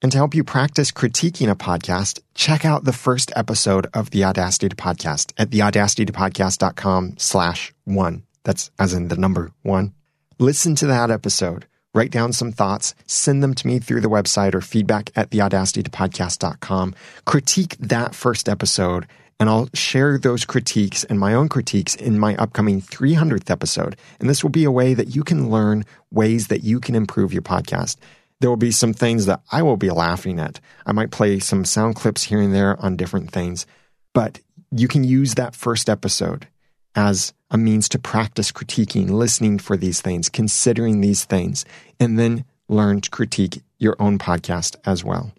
And 0.00 0.12
to 0.12 0.18
help 0.18 0.34
you 0.34 0.44
practice 0.44 0.92
critiquing 0.92 1.50
a 1.50 1.56
podcast, 1.56 2.20
check 2.34 2.64
out 2.64 2.84
the 2.84 2.92
first 2.92 3.32
episode 3.34 3.88
of 3.92 4.10
the 4.10 4.24
Audacity 4.24 4.68
to 4.68 4.76
Podcast 4.76 5.32
at 5.36 5.50
theaudacitytopodcast.com 5.50 7.14
slash 7.18 7.72
one. 7.84 8.22
That's 8.44 8.70
as 8.78 8.92
in 8.92 9.08
the 9.08 9.16
number 9.16 9.50
one. 9.62 9.92
Listen 10.38 10.76
to 10.76 10.86
that 10.86 11.10
episode, 11.10 11.66
write 11.94 12.12
down 12.12 12.32
some 12.32 12.52
thoughts, 12.52 12.94
send 13.06 13.42
them 13.42 13.54
to 13.54 13.66
me 13.66 13.80
through 13.80 14.00
the 14.00 14.08
website 14.08 14.54
or 14.54 14.60
feedback 14.60 15.10
at 15.16 15.30
theaudacitytopodcast.com. 15.30 16.94
Critique 17.24 17.76
that 17.80 18.14
first 18.14 18.48
episode 18.48 19.06
and 19.40 19.48
I'll 19.48 19.68
share 19.72 20.18
those 20.18 20.44
critiques 20.44 21.04
and 21.04 21.18
my 21.18 21.32
own 21.32 21.48
critiques 21.48 21.94
in 21.94 22.18
my 22.18 22.34
upcoming 22.36 22.80
300th 22.80 23.50
episode. 23.50 23.96
And 24.18 24.28
this 24.28 24.42
will 24.42 24.50
be 24.50 24.64
a 24.64 24.70
way 24.70 24.94
that 24.94 25.14
you 25.14 25.22
can 25.22 25.48
learn 25.48 25.84
ways 26.10 26.48
that 26.48 26.64
you 26.64 26.80
can 26.80 26.96
improve 26.96 27.32
your 27.32 27.42
podcast. 27.42 27.96
There 28.40 28.50
will 28.50 28.56
be 28.56 28.70
some 28.70 28.92
things 28.92 29.26
that 29.26 29.42
I 29.50 29.62
will 29.62 29.76
be 29.76 29.90
laughing 29.90 30.38
at. 30.38 30.60
I 30.86 30.92
might 30.92 31.10
play 31.10 31.40
some 31.40 31.64
sound 31.64 31.96
clips 31.96 32.24
here 32.24 32.40
and 32.40 32.54
there 32.54 32.80
on 32.80 32.96
different 32.96 33.30
things, 33.32 33.66
but 34.14 34.40
you 34.70 34.86
can 34.86 35.04
use 35.04 35.34
that 35.34 35.56
first 35.56 35.88
episode 35.88 36.46
as 36.94 37.32
a 37.50 37.58
means 37.58 37.88
to 37.88 37.98
practice 37.98 38.52
critiquing, 38.52 39.10
listening 39.10 39.58
for 39.58 39.76
these 39.76 40.00
things, 40.00 40.28
considering 40.28 41.00
these 41.00 41.24
things, 41.24 41.64
and 41.98 42.18
then 42.18 42.44
learn 42.68 43.00
to 43.00 43.10
critique 43.10 43.62
your 43.78 43.96
own 43.98 44.18
podcast 44.18 44.76
as 44.84 45.04
well. 45.04 45.32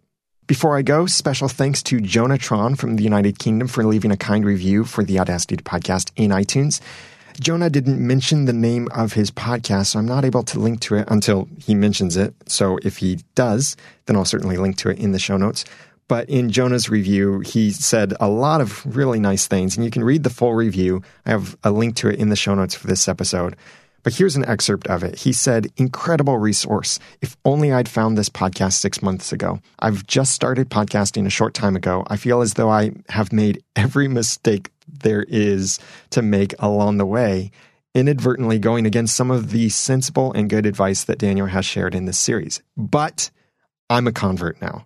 Before 0.48 0.76
I 0.76 0.82
go, 0.82 1.06
special 1.06 1.48
thanks 1.48 1.84
to 1.84 2.02
Jonah 2.02 2.38
Tron 2.38 2.74
from 2.74 2.96
the 2.96 3.04
United 3.04 3.38
Kingdom 3.38 3.68
for 3.68 3.84
leaving 3.84 4.12
a 4.12 4.18
kind 4.18 4.44
review 4.44 4.84
for 4.84 5.04
the 5.04 5.20
Audacity 5.20 5.58
podcast 5.58 6.12
in 6.16 6.32
iTunes. 6.32 6.82
Jonah 7.40 7.70
didn't 7.70 8.06
mention 8.06 8.46
the 8.46 8.54
name 8.54 8.88
of 8.94 9.14
his 9.14 9.32
podcast, 9.32 9.88
so 9.88 10.00
I'm 10.00 10.06
not 10.06 10.26
able 10.26 10.44
to 10.44 10.60
link 10.60 10.82
to 10.82 10.96
it 10.96 11.08
until 11.10 11.48
he 11.58 11.74
mentions 11.74 12.18
it. 12.18 12.34
So 12.48 12.78
if 12.84 12.98
he 12.98 13.20
does, 13.36 13.78
then 14.06 14.16
I'll 14.16 14.26
certainly 14.26 14.58
link 14.58 14.78
to 14.78 14.90
it 14.90 15.00
in 15.00 15.14
the 15.14 15.20
show 15.20 15.38
notes. 15.38 15.64
But 16.10 16.28
in 16.28 16.50
Jonah's 16.50 16.90
review, 16.90 17.40
he 17.42 17.72
said 17.72 18.14
a 18.20 18.28
lot 18.28 18.62
of 18.62 18.84
really 18.96 19.20
nice 19.20 19.48
things, 19.48 19.78
and 19.78 19.86
you 19.86 19.92
can 19.92 20.04
read 20.04 20.24
the 20.24 20.30
full 20.30 20.54
review. 20.54 21.04
I 21.26 21.30
have 21.32 21.56
a 21.64 21.72
link 21.72 21.96
to 21.98 22.10
it 22.10 22.20
in 22.20 22.30
the 22.30 22.36
show 22.36 22.56
notes 22.56 22.76
for 22.76 22.88
this 22.88 23.08
episode. 23.08 23.56
But 24.02 24.14
here's 24.14 24.36
an 24.36 24.46
excerpt 24.46 24.88
of 24.88 25.04
it. 25.04 25.20
He 25.20 25.34
said, 25.34 25.68
Incredible 25.78 26.38
resource. 26.38 27.00
If 27.22 27.38
only 27.46 27.72
I'd 27.72 27.90
found 27.90 28.18
this 28.18 28.30
podcast 28.30 28.74
six 28.74 29.02
months 29.02 29.32
ago. 29.32 29.60
I've 29.80 30.08
just 30.08 30.34
started 30.34 30.70
podcasting 30.70 31.26
a 31.26 31.30
short 31.30 31.54
time 31.54 31.76
ago. 31.76 32.04
I 32.08 32.18
feel 32.18 32.42
as 32.42 32.56
though 32.56 32.70
I 32.70 32.92
have 33.10 33.32
made 33.32 33.62
every 33.76 34.08
mistake 34.08 34.72
there 34.92 35.26
is 35.28 35.80
to 36.12 36.22
make 36.22 36.54
along 36.60 36.98
the 36.98 37.06
way, 37.06 37.52
inadvertently 37.96 38.60
going 38.60 38.86
against 38.86 39.16
some 39.16 39.32
of 39.32 39.52
the 39.52 39.70
sensible 39.70 40.32
and 40.34 40.50
good 40.50 40.66
advice 40.66 41.04
that 41.04 41.20
Daniel 41.20 41.48
has 41.48 41.66
shared 41.66 41.96
in 41.96 42.06
this 42.06 42.18
series. 42.18 42.62
But 42.78 43.32
I'm 43.90 44.08
a 44.08 44.12
convert 44.12 44.62
now. 44.62 44.86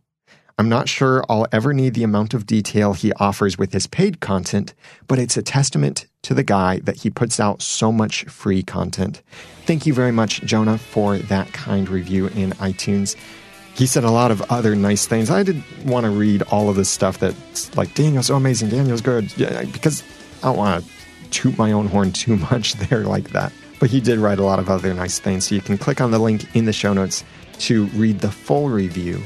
I'm 0.57 0.69
not 0.69 0.87
sure 0.87 1.23
I'll 1.27 1.47
ever 1.51 1.73
need 1.73 1.95
the 1.95 2.03
amount 2.03 2.35
of 2.35 2.45
detail 2.45 2.93
he 2.93 3.11
offers 3.13 3.57
with 3.57 3.73
his 3.73 3.87
paid 3.87 4.19
content, 4.19 4.75
but 5.07 5.17
it's 5.17 5.35
a 5.35 5.41
testament 5.41 6.05
to 6.21 6.35
the 6.35 6.43
guy 6.43 6.79
that 6.83 6.97
he 6.97 7.09
puts 7.09 7.39
out 7.39 7.61
so 7.61 7.91
much 7.91 8.25
free 8.25 8.61
content. 8.61 9.23
Thank 9.65 9.87
you 9.87 9.95
very 9.95 10.11
much, 10.11 10.41
Jonah, 10.41 10.77
for 10.77 11.17
that 11.17 11.51
kind 11.53 11.89
review 11.89 12.27
in 12.27 12.51
iTunes. 12.51 13.15
He 13.75 13.87
said 13.87 14.03
a 14.03 14.11
lot 14.11 14.31
of 14.31 14.41
other 14.51 14.75
nice 14.75 15.07
things. 15.07 15.31
I 15.31 15.43
didn't 15.43 15.65
want 15.85 16.05
to 16.05 16.11
read 16.11 16.43
all 16.43 16.69
of 16.69 16.75
this 16.75 16.89
stuff 16.89 17.17
that's 17.17 17.75
like, 17.75 17.95
Daniel's 17.95 18.27
so 18.27 18.35
amazing, 18.35 18.69
Daniel's 18.69 19.01
good, 19.01 19.35
yeah, 19.35 19.63
because 19.63 20.03
I 20.43 20.47
don't 20.47 20.57
want 20.57 20.83
to 20.83 20.91
toot 21.31 21.57
my 21.57 21.71
own 21.71 21.87
horn 21.87 22.11
too 22.11 22.37
much 22.37 22.73
there 22.89 23.05
like 23.05 23.29
that. 23.29 23.51
But 23.79 23.89
he 23.89 23.99
did 23.99 24.19
write 24.19 24.39
a 24.39 24.43
lot 24.43 24.59
of 24.59 24.69
other 24.69 24.93
nice 24.93 25.19
things, 25.19 25.47
so 25.47 25.55
you 25.55 25.61
can 25.61 25.77
click 25.77 26.01
on 26.01 26.11
the 26.11 26.19
link 26.19 26.55
in 26.55 26.65
the 26.65 26.73
show 26.73 26.93
notes 26.93 27.23
to 27.59 27.85
read 27.87 28.19
the 28.19 28.31
full 28.31 28.69
review 28.69 29.21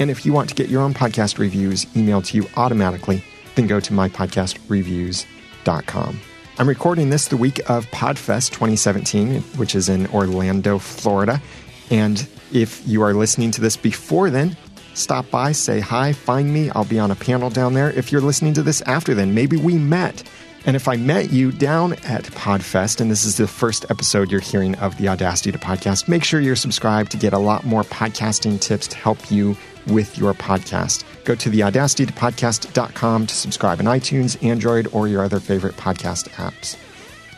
and 0.00 0.10
if 0.10 0.26
you 0.26 0.32
want 0.32 0.48
to 0.48 0.56
get 0.56 0.70
your 0.70 0.80
own 0.80 0.94
podcast 0.94 1.38
reviews 1.38 1.84
emailed 1.86 2.26
to 2.28 2.38
you 2.38 2.46
automatically, 2.56 3.22
then 3.54 3.66
go 3.66 3.80
to 3.80 3.92
mypodcastreviews.com. 3.92 6.20
I'm 6.58 6.68
recording 6.68 7.10
this 7.10 7.28
the 7.28 7.36
week 7.36 7.58
of 7.70 7.84
Podfest 7.90 8.52
2017, 8.52 9.42
which 9.56 9.74
is 9.74 9.90
in 9.90 10.06
Orlando, 10.08 10.78
Florida. 10.78 11.42
And 11.90 12.26
if 12.52 12.86
you 12.86 13.02
are 13.02 13.14
listening 13.14 13.50
to 13.52 13.60
this 13.60 13.76
before 13.76 14.30
then, 14.30 14.56
stop 14.94 15.30
by, 15.30 15.52
say 15.52 15.80
hi, 15.80 16.12
find 16.12 16.52
me. 16.52 16.70
I'll 16.70 16.84
be 16.84 16.98
on 16.98 17.10
a 17.10 17.16
panel 17.16 17.50
down 17.50 17.74
there. 17.74 17.90
If 17.90 18.12
you're 18.12 18.20
listening 18.20 18.54
to 18.54 18.62
this 18.62 18.82
after 18.82 19.14
then, 19.14 19.34
maybe 19.34 19.56
we 19.56 19.78
met. 19.78 20.22
And 20.66 20.76
if 20.76 20.88
I 20.88 20.96
met 20.96 21.32
you 21.32 21.52
down 21.52 21.94
at 22.04 22.24
Podfest, 22.24 23.00
and 23.00 23.10
this 23.10 23.24
is 23.24 23.38
the 23.38 23.46
first 23.46 23.86
episode 23.90 24.30
you're 24.30 24.40
hearing 24.40 24.74
of 24.76 24.96
the 24.98 25.08
Audacity 25.08 25.50
to 25.52 25.58
Podcast, 25.58 26.06
make 26.06 26.22
sure 26.22 26.40
you're 26.40 26.56
subscribed 26.56 27.10
to 27.12 27.16
get 27.16 27.32
a 27.32 27.38
lot 27.38 27.64
more 27.64 27.82
podcasting 27.82 28.60
tips 28.60 28.86
to 28.88 28.96
help 28.96 29.30
you 29.30 29.56
with 29.86 30.18
your 30.18 30.34
podcast. 30.34 31.04
Go 31.24 31.34
to 31.34 31.48
the 31.48 31.60
audacitytopodcast.com 31.60 33.26
to 33.26 33.34
subscribe 33.34 33.80
in 33.80 33.86
iTunes, 33.86 34.42
Android, 34.44 34.86
or 34.92 35.08
your 35.08 35.24
other 35.24 35.40
favorite 35.40 35.76
podcast 35.76 36.28
apps. 36.30 36.76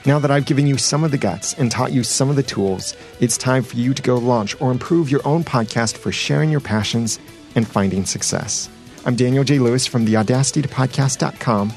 Now 0.04 0.18
that 0.18 0.32
I've 0.32 0.46
given 0.46 0.66
you 0.66 0.78
some 0.78 1.04
of 1.04 1.12
the 1.12 1.18
guts 1.18 1.54
and 1.54 1.70
taught 1.70 1.92
you 1.92 2.02
some 2.02 2.28
of 2.28 2.34
the 2.34 2.42
tools, 2.42 2.96
it's 3.20 3.36
time 3.36 3.62
for 3.62 3.76
you 3.76 3.94
to 3.94 4.02
go 4.02 4.16
launch 4.18 4.60
or 4.60 4.72
improve 4.72 5.10
your 5.10 5.20
own 5.24 5.44
podcast 5.44 5.96
for 5.96 6.11
sharing 6.11 6.50
your 6.50 6.61
passions 6.61 7.20
and 7.55 7.68
finding 7.68 8.05
success. 8.05 8.68
I'm 9.05 9.14
Daniel 9.14 9.44
J. 9.44 9.61
Lewis 9.61 9.86
from 9.86 10.05
the 10.05 10.14
audacitytopodcast.com. 10.14 11.72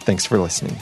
Thanks 0.00 0.24
for 0.24 0.38
listening. 0.38 0.76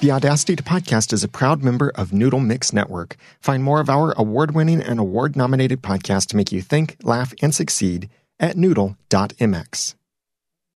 The 0.00 0.12
Audacity 0.12 0.56
to 0.56 0.62
Podcast 0.62 1.12
is 1.12 1.22
a 1.22 1.28
proud 1.28 1.62
member 1.62 1.92
of 1.96 2.14
Noodle 2.14 2.40
Mix 2.40 2.72
Network. 2.72 3.16
Find 3.40 3.62
more 3.62 3.80
of 3.80 3.90
our 3.90 4.12
award 4.12 4.54
winning 4.54 4.80
and 4.80 4.98
award 4.98 5.36
nominated 5.36 5.82
podcasts 5.82 6.28
to 6.28 6.36
make 6.36 6.50
you 6.50 6.62
think, 6.62 6.96
laugh, 7.02 7.34
and 7.42 7.54
succeed 7.54 8.08
at 8.40 8.56
noodle.mx. 8.56 9.97